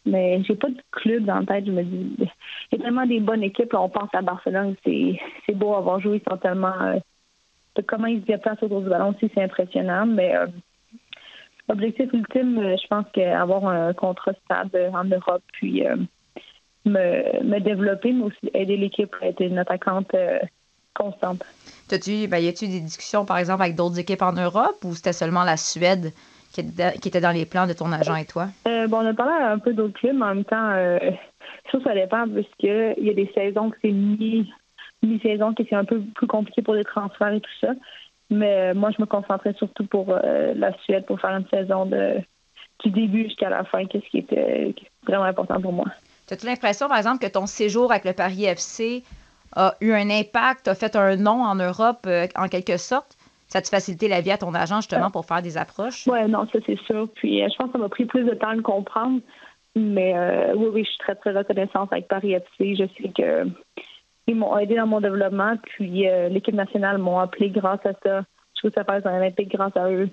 mais 0.07 0.43
j'ai 0.45 0.55
pas 0.55 0.69
de 0.69 0.83
club 0.91 1.25
dans 1.25 1.41
la 1.41 1.47
tête. 1.47 1.67
Je 1.67 1.73
me 1.73 1.83
dis, 1.83 2.17
il 2.19 2.79
y 2.79 2.81
a 2.81 2.85
tellement 2.85 3.07
des 3.07 3.21
bonnes 3.21 3.43
équipes. 3.43 3.75
on 3.75 3.89
pense 3.89 4.09
à 4.13 4.23
Barcelone, 4.23 4.75
c'est, 4.85 5.19
beau 5.55 5.75
avoir 5.75 6.01
joué. 6.01 6.23
Ils 6.25 6.31
sont 6.31 6.39
tellement. 6.39 6.81
Euh, 6.83 6.99
comment 7.87 8.07
ils 8.07 8.21
se 8.23 8.27
déplacent 8.27 8.63
autour 8.63 8.83
du 8.83 8.89
ballon 8.89 9.11
aussi, 9.11 9.31
c'est 9.35 9.43
impressionnant. 9.43 10.07
Mais 10.07 10.35
euh, 10.37 10.47
l'objectif 11.69 12.13
ultime, 12.13 12.59
euh, 12.59 12.77
je 12.81 12.87
pense 12.89 13.05
qu'avoir 13.13 13.67
un 13.67 13.93
contrat 13.93 14.33
stable 14.45 14.91
en 14.93 15.05
Europe, 15.05 15.43
puis 15.53 15.85
me, 16.87 17.45
me 17.45 17.59
développer, 17.61 18.13
mais 18.13 18.25
aussi 18.25 18.51
aider 18.55 18.77
l'équipe 18.77 19.15
à 19.21 19.29
être 19.29 19.43
une 19.43 19.59
attaquante 19.59 20.15
constante. 20.95 21.43
As-tu, 21.91 22.29
ben, 22.29 22.39
y 22.39 22.49
a-tu 22.49 22.69
des 22.69 22.81
discussions, 22.81 23.25
par 23.25 23.39
exemple, 23.39 23.63
avec 23.63 23.75
d'autres 23.75 23.99
équipes 23.99 24.23
en 24.23 24.33
Europe 24.33 24.85
ou 24.85 24.95
c'était 24.95 25.13
seulement 25.13 25.45
la 25.45 25.57
Suède? 25.57 26.13
qui, 26.53 26.61
était 27.09 27.21
dans 27.21 27.31
les 27.31 27.47
plans 27.47 27.67
de 27.67 27.73
ton 27.73 27.93
agent 27.93 28.17
et 28.17 28.25
toi? 28.25 28.49
Euh, 28.67 28.87
bon, 28.89 28.99
on 28.99 29.07
a 29.07 29.15
parlé 29.15 29.33
un 29.33 29.59
peu 29.59 29.73
d'autres 29.73 29.99
clubs, 29.99 30.17
mais 30.17 30.25
en 30.25 30.35
même 30.35 30.45
temps, 30.45 30.71
euh, 30.71 30.99
ça, 31.71 31.79
ça 31.85 31.95
dépend, 31.95 32.27
puisqu'il 32.29 33.05
y 33.05 33.11
a 33.11 33.15
des 33.15 33.31
saisons 33.35 33.71
que 33.71 33.77
c'est 33.83 33.93
mi, 33.93 34.53
mi-saison, 35.03 35.55
qui 35.55 35.67
c'est 35.69 35.77
un 35.77 35.85
peu 35.85 36.01
plus 36.15 36.27
compliqué 36.27 36.63
pour 36.63 36.75
les 36.75 36.85
transferts 36.85 37.35
et 37.35 37.41
tout 37.41 37.51
ça. 37.61 37.73
Mais 38.31 38.71
euh, 38.71 38.75
moi, 38.75 38.91
je 38.97 39.01
me 39.01 39.07
concentrais 39.07 39.55
surtout 39.55 39.87
pour 39.87 40.13
la 40.13 40.77
Suède, 40.85 41.07
pour 41.07 41.21
faire 41.21 41.37
une 41.37 41.49
saison 41.49 41.87
de, 41.87 42.17
du 42.85 42.91
début 42.91 43.25
jusqu'à 43.25 43.49
la 43.49 43.65
fin, 43.65 43.87
qu'est-ce 43.87 44.09
qui 44.11 44.19
était 44.19 44.75
vraiment 45.07 45.25
important 45.25 45.61
pour 45.61 45.73
moi. 45.73 45.87
As-tu 46.31 46.47
l'impression, 46.47 46.89
par 46.89 46.99
exemple, 46.99 47.27
que 47.27 47.33
ton 47.33 47.47
séjour 47.47 47.91
avec 47.91 48.05
le 48.05 48.13
Paris 48.13 48.45
FC 48.45 49.03
a 49.57 49.75
eu 49.81 49.93
un 49.93 50.11
impact, 50.11 50.69
a 50.69 50.75
fait 50.75 50.97
un 50.97 51.17
nom 51.17 51.43
en 51.43 51.55
Europe 51.55 52.07
en 52.37 52.49
quelque 52.49 52.77
sorte? 52.77 53.17
ça 53.51 53.61
te 53.61 53.69
facilité 53.69 54.07
la 54.09 54.21
vie 54.21 54.31
à 54.31 54.39
ton 54.39 54.55
agent 54.55 54.77
justement 54.77 55.11
pour 55.11 55.27
faire 55.27 55.43
des 55.43 55.59
approches? 55.59 56.07
Oui, 56.07 56.25
non, 56.29 56.47
ça 56.53 56.61
c'est 56.65 56.79
sûr. 56.83 57.09
Puis 57.17 57.43
euh, 57.43 57.49
je 57.51 57.57
pense 57.57 57.67
que 57.67 57.73
ça 57.73 57.79
m'a 57.79 57.89
pris 57.89 58.05
plus 58.05 58.25
de 58.25 58.35
temps 58.35 58.55
de 58.55 58.61
comprendre. 58.61 59.21
Mais 59.75 60.17
euh, 60.17 60.55
oui, 60.55 60.69
oui, 60.73 60.85
je 60.85 60.91
suis 60.91 60.99
très, 60.99 61.17
très 61.17 61.33
reconnaissante 61.33 61.93
avec 61.93 62.07
Paris 62.09 62.33
FC. 62.33 62.77
Je 62.77 62.85
sais 62.97 63.09
que 63.09 63.49
ils 64.27 64.37
m'ont 64.37 64.57
aidé 64.57 64.77
dans 64.77 64.87
mon 64.87 65.01
développement. 65.01 65.57
Puis 65.65 66.09
euh, 66.09 66.29
l'équipe 66.29 66.55
nationale 66.55 66.99
m'ont 66.99 67.19
appelé 67.19 67.51
grâce 67.51 67.85
à 67.85 67.93
ça. 68.05 68.23
Je 68.55 68.61
trouve 68.61 68.73
ça 68.73 68.85
faire 68.85 69.05
un 69.05 69.19
olympique 69.19 69.51
grâce 69.51 69.77
à 69.77 69.91
eux. 69.91 70.09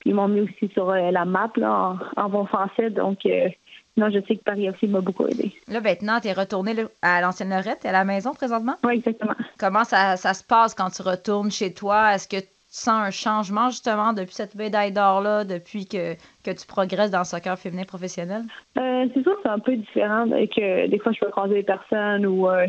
Puis 0.00 0.10
ils 0.10 0.14
m'ont 0.14 0.28
mis 0.28 0.40
aussi 0.40 0.68
sur 0.72 0.90
euh, 0.90 1.10
la 1.10 1.24
map 1.24 1.50
là, 1.56 1.98
en, 2.16 2.22
en 2.22 2.28
bon 2.28 2.46
français. 2.46 2.90
Donc, 2.90 3.24
euh, 3.26 3.48
non, 3.96 4.10
je 4.10 4.20
sais 4.26 4.36
que 4.36 4.42
Paris 4.42 4.66
FC 4.66 4.86
m'a 4.88 5.00
beaucoup 5.00 5.26
aidé. 5.26 5.52
Là, 5.68 5.80
maintenant, 5.80 6.20
tu 6.20 6.28
es 6.28 6.32
retourné 6.32 6.74
là, 6.74 6.82
à 7.02 7.20
l'ancienne 7.20 7.50
Lorette, 7.50 7.86
à 7.86 7.92
la 7.92 8.04
maison 8.04 8.34
présentement? 8.34 8.74
Oui, 8.84 8.94
exactement. 8.96 9.34
Comment 9.58 9.84
ça, 9.84 10.16
ça 10.16 10.34
se 10.34 10.44
passe 10.44 10.74
quand 10.74 10.90
tu 10.90 11.02
retournes 11.02 11.50
chez 11.50 11.72
toi? 11.72 12.14
Est-ce 12.14 12.28
que 12.28 12.36
tu 12.36 12.48
sens 12.68 13.06
un 13.06 13.10
changement 13.10 13.70
justement 13.70 14.12
depuis 14.12 14.34
cette 14.34 14.54
médaille 14.54 14.92
d'or-là, 14.92 15.44
depuis 15.44 15.86
que, 15.86 16.14
que 16.44 16.50
tu 16.50 16.66
progresses 16.66 17.10
dans 17.10 17.20
le 17.20 17.24
soccer 17.24 17.58
féminin 17.58 17.84
professionnel? 17.84 18.42
Euh, 18.76 19.06
c'est 19.14 19.22
sûr 19.22 19.34
que 19.36 19.40
c'est 19.42 19.48
un 19.48 19.58
peu 19.60 19.76
différent 19.76 20.26
que 20.28 20.88
des 20.88 20.98
fois, 20.98 21.12
je 21.12 21.20
peux 21.20 21.30
croiser 21.30 21.54
des 21.54 21.62
personnes 21.62 22.26
ou 22.26 22.50
euh, 22.50 22.66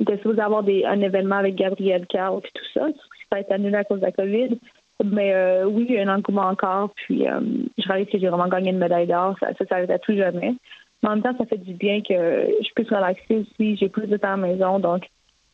il 0.00 0.04
était 0.04 0.16
supposé 0.16 0.40
avoir 0.40 0.62
des, 0.62 0.86
un 0.86 1.00
événement 1.02 1.36
avec 1.36 1.56
Gabriel 1.56 2.06
Carl 2.06 2.38
et 2.38 2.48
tout 2.54 2.64
ça. 2.72 2.86
Ça 3.30 3.36
a 3.36 3.40
été 3.40 3.52
annulé 3.52 3.74
à 3.74 3.84
cause 3.84 4.00
de 4.00 4.06
la 4.06 4.12
COVID. 4.12 4.58
Mais 5.04 5.34
euh, 5.34 5.66
oui, 5.66 5.86
il 5.88 5.94
y 5.94 5.98
a 5.98 6.10
un 6.10 6.16
engouement 6.16 6.46
encore. 6.48 6.90
Puis 6.96 7.28
euh, 7.28 7.40
je 7.78 7.88
réalise 7.88 8.10
que 8.10 8.18
j'ai 8.18 8.28
vraiment 8.28 8.48
gagné 8.48 8.70
une 8.70 8.78
médaille 8.78 9.06
d'or. 9.06 9.36
Ça, 9.40 9.48
ça 9.58 9.66
s'arrête 9.66 9.90
à 9.90 9.98
tout 9.98 10.16
jamais. 10.16 10.54
Mais 11.02 11.08
en 11.08 11.16
même 11.16 11.22
temps, 11.22 11.36
ça 11.36 11.46
fait 11.46 11.58
du 11.58 11.74
bien 11.74 12.00
que 12.00 12.14
je 12.14 12.68
puisse 12.74 12.88
relaxer 12.88 13.36
aussi. 13.36 13.76
J'ai 13.76 13.88
plus 13.88 14.06
de 14.06 14.16
temps 14.16 14.34
à 14.34 14.36
la 14.36 14.48
maison. 14.48 14.78
Donc, 14.78 15.04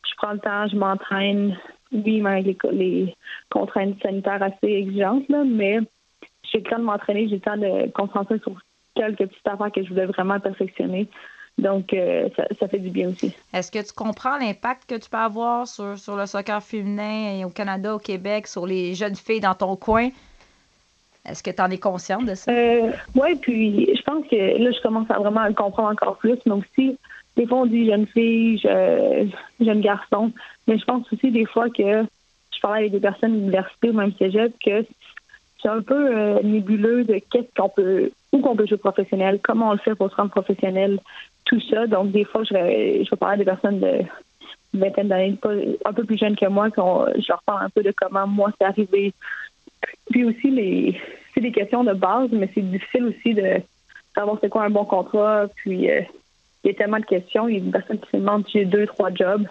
je 0.07 0.13
prends 0.17 0.33
le 0.33 0.39
temps, 0.39 0.67
je 0.67 0.75
m'entraîne. 0.75 1.57
Oui, 1.91 2.25
avec 2.25 2.63
les, 2.63 2.73
les 2.73 3.15
contraintes 3.51 4.01
sanitaires 4.01 4.41
assez 4.41 4.67
exigeantes, 4.67 5.29
là, 5.29 5.43
mais 5.45 5.77
j'ai 6.51 6.59
le 6.59 6.63
temps 6.63 6.79
de 6.79 6.83
m'entraîner. 6.83 7.27
J'ai 7.27 7.35
le 7.35 7.41
temps 7.41 7.57
de 7.57 7.91
concentrer 7.91 8.39
sur 8.39 8.53
quelques 8.95 9.27
petites 9.27 9.47
affaires 9.47 9.71
que 9.71 9.83
je 9.83 9.89
voulais 9.89 10.05
vraiment 10.05 10.39
perfectionner. 10.39 11.07
Donc, 11.57 11.93
euh, 11.93 12.29
ça, 12.35 12.45
ça, 12.59 12.67
fait 12.67 12.79
du 12.79 12.89
bien 12.89 13.09
aussi. 13.09 13.33
Est-ce 13.53 13.71
que 13.71 13.79
tu 13.79 13.93
comprends 13.93 14.37
l'impact 14.37 14.89
que 14.89 14.95
tu 14.95 15.09
peux 15.09 15.17
avoir 15.17 15.67
sur, 15.67 15.97
sur 15.97 16.15
le 16.15 16.25
soccer 16.25 16.61
féminin 16.63 17.37
et 17.37 17.45
au 17.45 17.49
Canada, 17.49 17.95
au 17.95 17.99
Québec, 17.99 18.47
sur 18.47 18.65
les 18.65 18.95
jeunes 18.95 19.15
filles 19.15 19.39
dans 19.39 19.53
ton 19.53 19.75
coin? 19.75 20.09
Est-ce 21.25 21.41
que 21.41 21.51
tu 21.51 21.61
en 21.61 21.69
es 21.69 21.77
consciente 21.77 22.25
de 22.25 22.35
ça? 22.35 22.51
Euh, 22.51 22.91
oui, 23.15 23.35
puis 23.35 23.89
je 23.95 24.01
pense 24.01 24.25
que 24.27 24.35
là, 24.35 24.71
je 24.71 24.81
commence 24.81 25.09
à 25.09 25.19
vraiment 25.19 25.45
le 25.45 25.53
comprendre 25.53 25.89
encore 25.89 26.17
plus, 26.17 26.37
mais 26.45 26.53
aussi, 26.53 26.97
des 27.37 27.47
fois, 27.47 27.59
on 27.59 27.65
dit 27.65 27.85
jeune 27.85 28.07
fille, 28.07 28.57
je, 28.57 29.27
jeune 29.63 29.81
garçon, 29.81 30.31
mais 30.67 30.77
je 30.77 30.83
pense 30.85 31.11
aussi 31.13 31.31
des 31.31 31.45
fois 31.45 31.69
que 31.69 32.03
je 32.03 32.59
parle 32.61 32.77
avec 32.77 32.91
des 32.91 32.99
personnes 32.99 33.31
de 33.31 33.37
l'université 33.37 33.89
ou 33.89 33.93
même 33.93 34.13
cégep 34.17 34.53
que 34.63 34.85
c'est 35.61 35.69
un 35.69 35.81
peu 35.81 36.17
euh, 36.17 36.41
nébuleux 36.43 37.05
de 37.05 37.21
qu'est-ce 37.31 37.47
qu'on 37.55 37.69
peut, 37.69 38.11
où 38.33 38.39
qu'on 38.39 38.55
peut 38.55 38.67
jouer 38.67 38.77
professionnel, 38.77 39.39
comment 39.41 39.69
on 39.69 39.73
le 39.73 39.79
fait 39.79 39.95
pour 39.95 40.11
se 40.11 40.15
rendre 40.15 40.31
professionnel, 40.31 40.99
tout 41.45 41.61
ça. 41.69 41.87
Donc, 41.87 42.11
des 42.11 42.25
fois, 42.25 42.43
je 42.43 42.53
vais, 42.53 43.03
je 43.03 43.09
vais 43.09 43.17
parler 43.17 43.35
à 43.35 43.37
des 43.37 43.45
personnes 43.45 43.79
de 43.79 44.01
vingtaine 44.73 45.07
d'années, 45.07 45.37
un 45.85 45.93
peu 45.93 46.03
plus 46.03 46.17
jeunes 46.17 46.35
que 46.35 46.47
moi, 46.47 46.71
qu'on, 46.71 47.05
je 47.15 47.27
leur 47.29 47.41
parle 47.43 47.65
un 47.65 47.69
peu 47.69 47.83
de 47.83 47.93
comment 47.95 48.27
moi 48.27 48.51
c'est 48.57 48.65
arrivé. 48.65 49.13
Puis 50.09 50.25
aussi, 50.25 50.49
les, 50.49 50.99
c'est 51.33 51.41
des 51.41 51.51
questions 51.51 51.83
de 51.83 51.93
base, 51.93 52.29
mais 52.31 52.49
c'est 52.53 52.61
difficile 52.61 53.05
aussi 53.05 53.33
de 53.33 53.61
savoir 54.15 54.37
c'est 54.41 54.49
quoi 54.49 54.63
un 54.63 54.69
bon 54.69 54.85
contrat. 54.85 55.47
Puis, 55.55 55.89
euh, 55.89 56.01
il 56.63 56.71
y 56.71 56.73
a 56.73 56.77
tellement 56.77 56.99
de 56.99 57.05
questions. 57.05 57.47
Il 57.47 57.55
y 57.55 57.57
a 57.57 57.61
des 57.61 57.71
personnes 57.71 57.99
qui 57.99 58.09
se 58.09 58.17
demandent 58.17 58.45
j'ai 58.51 58.65
deux, 58.65 58.87
trois 58.87 59.13
jobs. 59.13 59.45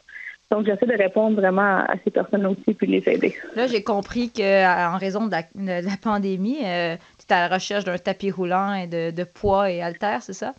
Donc, 0.51 0.67
j'essaie 0.67 0.87
de 0.87 0.99
répondre 0.99 1.37
vraiment 1.37 1.79
à 1.79 1.95
ces 2.05 2.11
personnes 2.11 2.45
aussi 2.47 2.75
puis 2.75 2.87
les 2.87 3.03
aider. 3.09 3.35
Là, 3.57 3.67
j'ai 3.69 3.83
compris 3.83 4.31
qu'en 4.31 4.99
raison 4.99 5.27
de 5.27 5.31
la, 5.31 5.43
de 5.55 5.87
la 5.87 5.97
pandémie, 6.03 6.59
euh, 6.63 6.97
tu 7.19 7.27
es 7.27 7.33
à 7.33 7.49
la 7.49 7.55
recherche 7.55 7.85
d'un 7.85 7.97
tapis 7.97 8.31
roulant 8.31 8.75
et 8.75 8.87
de, 8.87 9.11
de 9.13 9.25
poids 9.25 9.71
et 9.71 9.81
haltères, 9.81 10.23
c'est 10.23 10.35
ça? 10.35 10.53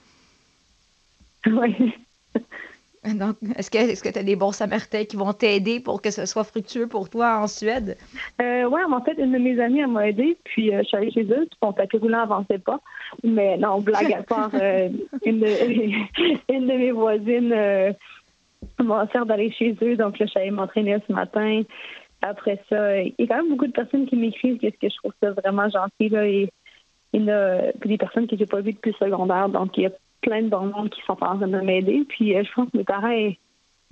Oui. 1.52 1.94
Donc, 3.06 3.36
est-ce 3.58 3.70
que 3.70 3.78
est-ce 3.78 4.02
que 4.02 4.10
tu 4.10 4.20
as 4.20 4.24
des 4.24 4.38
bons 4.38 4.54
samaritains 4.54 5.04
qui 5.04 5.18
vont 5.18 5.34
t'aider 5.34 5.82
pour 5.82 6.02
que 6.02 6.10
ce 6.10 6.26
soit 6.26 6.46
fructueux 6.46 6.88
pour 6.88 7.10
toi 7.10 7.40
en 7.40 7.48
Suède? 7.48 7.98
Euh, 8.42 8.64
oui, 8.64 8.82
en 8.90 9.02
fait, 9.02 9.18
une 9.18 9.34
de 9.34 9.40
mes 9.40 9.60
amies 9.60 9.86
m'a 9.86 10.08
aidé, 10.08 10.38
puis 10.46 10.74
euh, 10.74 10.80
je 10.80 10.88
suis 10.88 10.98
allée 10.98 11.12
chez 11.12 11.26
eux, 11.26 11.48
son 11.62 11.74
tapis 11.74 11.98
roulant 11.98 12.20
n'avançait 12.20 12.60
pas. 12.60 12.80
Mais 13.24 13.58
non, 13.58 13.82
blague 13.82 14.14
à 14.14 14.24
part, 14.24 14.52
euh, 14.54 14.88
une, 15.26 15.42
de, 15.42 15.48
une 16.54 16.68
de 16.68 16.74
mes 16.74 16.92
voisines 16.92 17.52
euh, 17.52 17.92
m'a 18.80 19.04
offert 19.04 19.26
d'aller 19.26 19.52
chez 19.52 19.76
eux, 19.82 19.98
donc 19.98 20.18
là, 20.20 20.26
je 20.26 20.32
suis 20.32 20.40
allée 20.40 20.52
m'entraîner 20.52 20.98
ce 21.06 21.12
matin. 21.12 21.64
Après 22.22 22.64
ça, 22.70 23.02
il 23.02 23.14
y 23.20 23.24
a 23.24 23.28
quand 23.28 23.36
même 23.36 23.50
beaucoup 23.50 23.68
de 23.68 23.74
personnes 23.74 24.06
qui 24.06 24.16
m'écrivent 24.16 24.60
qu'est-ce 24.60 24.80
que 24.80 24.90
je 24.90 24.96
trouve 24.96 25.14
ça 25.22 25.32
vraiment 25.32 25.70
gentil. 25.70 26.08
Là, 26.08 26.26
et 26.26 26.50
il 27.12 27.26
y 27.26 27.32
a 27.32 27.74
des 27.84 27.98
personnes 27.98 28.28
que 28.28 28.38
j'ai 28.38 28.46
pas 28.46 28.62
vues 28.62 28.72
depuis 28.72 28.96
le 28.98 29.06
secondaire, 29.06 29.50
donc 29.50 29.78
il 29.78 29.84
y 29.84 29.86
a 29.88 29.92
plein 30.24 30.42
de 30.42 30.50
bons 30.50 30.66
monde 30.68 30.90
qui 30.90 31.02
sont 31.06 31.18
en 31.22 31.38
train 31.38 31.48
de 31.48 31.62
m'aider. 31.62 32.06
Puis 32.10 32.36
euh, 32.36 32.44
je 32.44 32.52
pense 32.54 32.70
que 32.72 32.78
mes 32.78 32.84
parents 32.84 33.12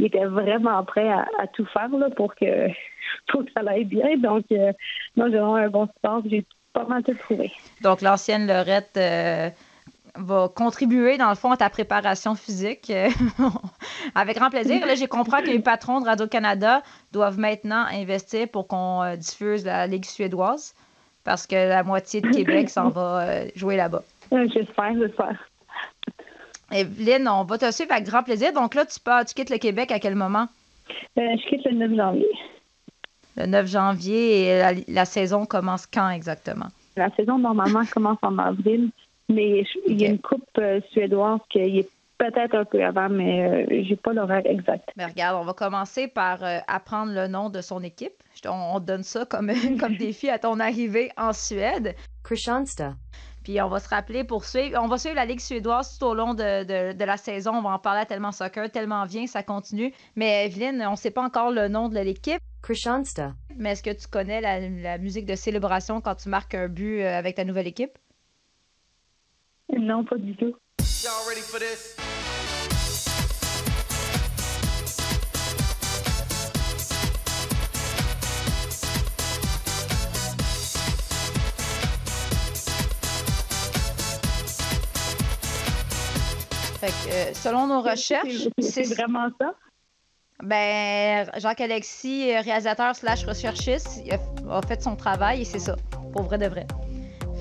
ils 0.01 0.05
étaient 0.05 0.25
vraiment 0.25 0.83
prêts 0.83 1.09
à, 1.09 1.27
à 1.39 1.47
tout 1.47 1.65
faire 1.65 1.89
là, 1.89 2.09
pour 2.09 2.33
que 2.35 2.67
pour 3.27 3.45
que 3.45 3.51
ça 3.51 3.61
aille 3.67 3.85
bien. 3.85 4.17
Donc 4.17 4.45
euh, 4.51 4.73
moi 5.15 5.29
j'ai 5.29 5.37
vraiment 5.37 5.55
un 5.55 5.69
bon 5.69 5.87
support. 5.87 6.23
J'ai 6.25 6.45
pas 6.73 6.85
mal 6.85 7.03
tout 7.03 7.13
trouvé. 7.13 7.51
Donc 7.81 8.01
l'ancienne 8.01 8.47
Lorette 8.47 8.97
euh, 8.97 9.49
va 10.15 10.49
contribuer 10.53 11.17
dans 11.17 11.29
le 11.29 11.35
fond 11.35 11.51
à 11.51 11.57
ta 11.57 11.69
préparation 11.69 12.35
physique 12.35 12.91
avec 14.15 14.37
grand 14.37 14.49
plaisir. 14.49 14.85
Là 14.85 14.95
j'ai 14.95 15.07
compris 15.07 15.43
que 15.43 15.49
les 15.49 15.59
patrons 15.59 16.01
de 16.01 16.05
Radio 16.05 16.27
Canada 16.27 16.81
doivent 17.11 17.39
maintenant 17.39 17.85
investir 17.91 18.47
pour 18.49 18.67
qu'on 18.67 19.03
euh, 19.03 19.15
diffuse 19.15 19.65
la 19.65 19.85
Ligue 19.85 20.05
suédoise 20.05 20.73
parce 21.23 21.45
que 21.45 21.55
la 21.55 21.83
moitié 21.83 22.21
de 22.21 22.29
Québec 22.29 22.69
s'en 22.69 22.89
va 22.89 23.47
jouer 23.55 23.75
là-bas. 23.75 24.01
J'espère, 24.31 24.95
j'espère. 24.97 25.50
Evelyne, 26.71 27.27
on 27.27 27.43
va 27.43 27.57
te 27.57 27.71
suivre 27.71 27.91
avec 27.91 28.05
grand 28.05 28.23
plaisir. 28.23 28.53
Donc 28.53 28.75
là, 28.75 28.85
tu, 28.85 28.99
pars, 28.99 29.25
tu 29.25 29.33
quittes 29.33 29.49
le 29.49 29.57
Québec 29.57 29.91
à 29.91 29.99
quel 29.99 30.15
moment? 30.15 30.47
Euh, 31.17 31.21
je 31.37 31.49
quitte 31.49 31.65
le 31.65 31.73
9 31.73 31.95
janvier. 31.95 32.29
Le 33.37 33.45
9 33.45 33.67
janvier 33.67 34.43
et 34.43 34.59
la, 34.59 34.71
la 34.87 35.05
saison 35.05 35.45
commence 35.45 35.85
quand 35.85 36.09
exactement? 36.09 36.67
La 36.97 37.09
saison, 37.15 37.37
normalement, 37.37 37.83
commence 37.91 38.17
en 38.21 38.37
avril, 38.37 38.89
mais 39.29 39.63
il 39.87 40.01
y 40.01 40.05
a 40.05 40.09
une 40.09 40.19
coupe 40.19 40.43
euh, 40.57 40.81
suédoise 40.91 41.39
qui 41.49 41.59
est 41.59 41.89
peut-être 42.17 42.53
un 42.53 42.65
peu 42.65 42.83
avant, 42.83 43.09
mais 43.09 43.43
euh, 43.43 43.83
j'ai 43.83 43.95
pas 43.95 44.13
l'horaire 44.13 44.43
exact. 44.45 44.89
Mais 44.95 45.05
regarde, 45.05 45.37
on 45.41 45.45
va 45.45 45.53
commencer 45.53 46.07
par 46.07 46.43
euh, 46.43 46.59
apprendre 46.67 47.13
le 47.13 47.27
nom 47.27 47.49
de 47.49 47.61
son 47.61 47.81
équipe. 47.81 48.13
On, 48.45 48.75
on 48.75 48.79
donne 48.79 49.03
ça 49.03 49.25
comme, 49.25 49.51
comme 49.79 49.95
défi 49.95 50.29
à 50.29 50.37
ton 50.37 50.59
arrivée 50.59 51.11
en 51.17 51.33
Suède. 51.33 51.95
Kristianstad. 52.23 52.93
Puis 53.43 53.61
on 53.61 53.69
va 53.69 53.79
se 53.79 53.89
rappeler 53.89 54.23
pour 54.23 54.45
suivre. 54.45 54.79
On 54.81 54.87
va 54.87 54.97
suivre 54.97 55.15
la 55.15 55.25
Ligue 55.25 55.39
suédoise 55.39 55.97
tout 55.97 56.05
au 56.05 56.13
long 56.13 56.33
de, 56.33 56.63
de, 56.63 56.97
de 56.97 57.03
la 57.03 57.17
saison. 57.17 57.51
On 57.55 57.61
va 57.61 57.71
en 57.71 57.79
parler 57.79 58.01
à 58.01 58.05
tellement 58.05 58.31
soccer, 58.31 58.69
tellement 58.69 59.05
bien, 59.05 59.27
ça 59.27 59.43
continue. 59.43 59.93
Mais 60.15 60.45
Evelyne, 60.45 60.83
on 60.87 60.91
ne 60.91 60.95
sait 60.95 61.11
pas 61.11 61.23
encore 61.23 61.51
le 61.51 61.67
nom 61.67 61.89
de 61.89 61.99
l'équipe. 61.99 62.41
Kristianstad. 62.61 63.33
Mais 63.57 63.71
est-ce 63.71 63.83
que 63.83 63.89
tu 63.89 64.07
connais 64.07 64.41
la, 64.41 64.59
la, 64.59 64.97
musique 64.97 65.25
de 65.25 65.35
célébration 65.35 65.99
quand 66.01 66.15
tu 66.15 66.29
marques 66.29 66.53
un 66.53 66.67
but 66.67 67.01
euh, 67.01 67.17
avec 67.17 67.35
ta 67.35 67.43
nouvelle 67.43 67.67
équipe? 67.67 67.97
Non, 69.77 70.03
pas 70.03 70.17
du 70.17 70.35
tout. 70.35 70.55
Y'all 71.03 71.27
ready 71.27 71.41
for 71.41 71.59
this? 71.59 71.95
Fait 86.81 86.87
que, 86.87 87.13
euh, 87.13 87.33
selon 87.35 87.67
nos 87.67 87.81
recherches, 87.81 88.47
c'est 88.57 88.91
vraiment 88.95 89.27
ça? 89.39 89.53
Ben, 90.41 91.29
Jacques-Alexis, 91.37 92.35
réalisateur 92.39 92.95
slash 92.95 93.23
recherchiste, 93.23 94.01
il 94.03 94.11
a, 94.13 94.17
a, 94.49 94.61
fait 94.63 94.81
son 94.81 94.95
travail 94.95 95.41
et 95.41 95.45
c'est 95.45 95.59
ça, 95.59 95.75
pour 96.11 96.23
vrai 96.23 96.39
de 96.39 96.47
vrai. 96.47 96.65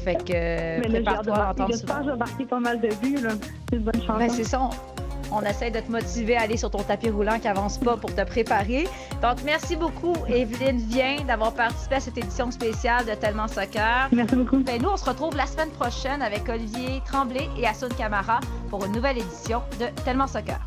Fait 0.05 0.17
que, 0.17 0.87
prépare-toi 0.87 1.35
à 1.35 1.51
entendre 1.53 1.71
J'espère 1.71 2.01
que 2.01 2.11
j'ai 2.11 2.17
marqué 2.17 2.45
pas 2.45 2.61
mal 2.61 2.83
de 2.83 2.89
buts, 2.97 3.17
là. 3.17 3.31
C'est 3.71 3.77
une 3.77 3.83
bonne 3.85 4.03
chance. 4.03 4.19
Ben, 4.19 4.29
c'est 4.29 4.45
ça. 4.45 4.61
On, 4.61 5.00
on 5.33 5.43
essaie 5.43 5.71
de 5.71 5.81
te 5.81 5.91
motiver 5.91 6.37
à 6.37 6.43
aller 6.43 6.57
sur 6.57 6.71
ton 6.71 6.83
tapis 6.83 7.11
roulant 7.11 7.39
qui 7.39 7.49
avance 7.49 7.79
pas 7.79 7.97
pour 7.97 8.15
te 8.15 8.23
préparer. 8.23 8.89
Donc, 9.23 9.43
merci 9.45 9.77
beaucoup, 9.77 10.15
Evelyne 10.29 10.79
Vien, 10.79 11.25
d'avoir 11.27 11.53
participé 11.53 11.97
à 11.97 12.01
cette 12.01 12.19
édition 12.19 12.51
spéciale 12.51 13.07
de 13.07 13.15
Tellement 13.15 13.49
Soccer. 13.49 14.09
Merci 14.13 14.37
beaucoup. 14.37 14.59
Ben, 14.59 14.81
nous, 14.81 14.89
on 14.89 14.97
se 14.97 15.05
retrouve 15.05 15.37
la 15.37 15.47
semaine 15.47 15.71
prochaine 15.71 16.23
avec 16.23 16.49
Olivier 16.49 17.03
Tremblay 17.07 17.49
et 17.59 17.67
Assun 17.67 17.89
Camara 17.97 18.41
pour 18.69 18.85
une 18.85 18.93
nouvelle 18.93 19.19
édition 19.19 19.63
de 19.79 19.87
Tellement 20.05 20.27
Soccer. 20.27 20.61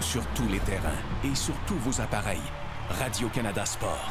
Sur 0.00 0.24
tous 0.34 0.48
les 0.48 0.60
terrains 0.60 0.88
et 1.24 1.34
sur 1.34 1.54
tous 1.66 1.76
vos 1.76 2.00
appareils, 2.00 2.38
Radio-Canada 2.88 3.66
Sport. 3.66 4.10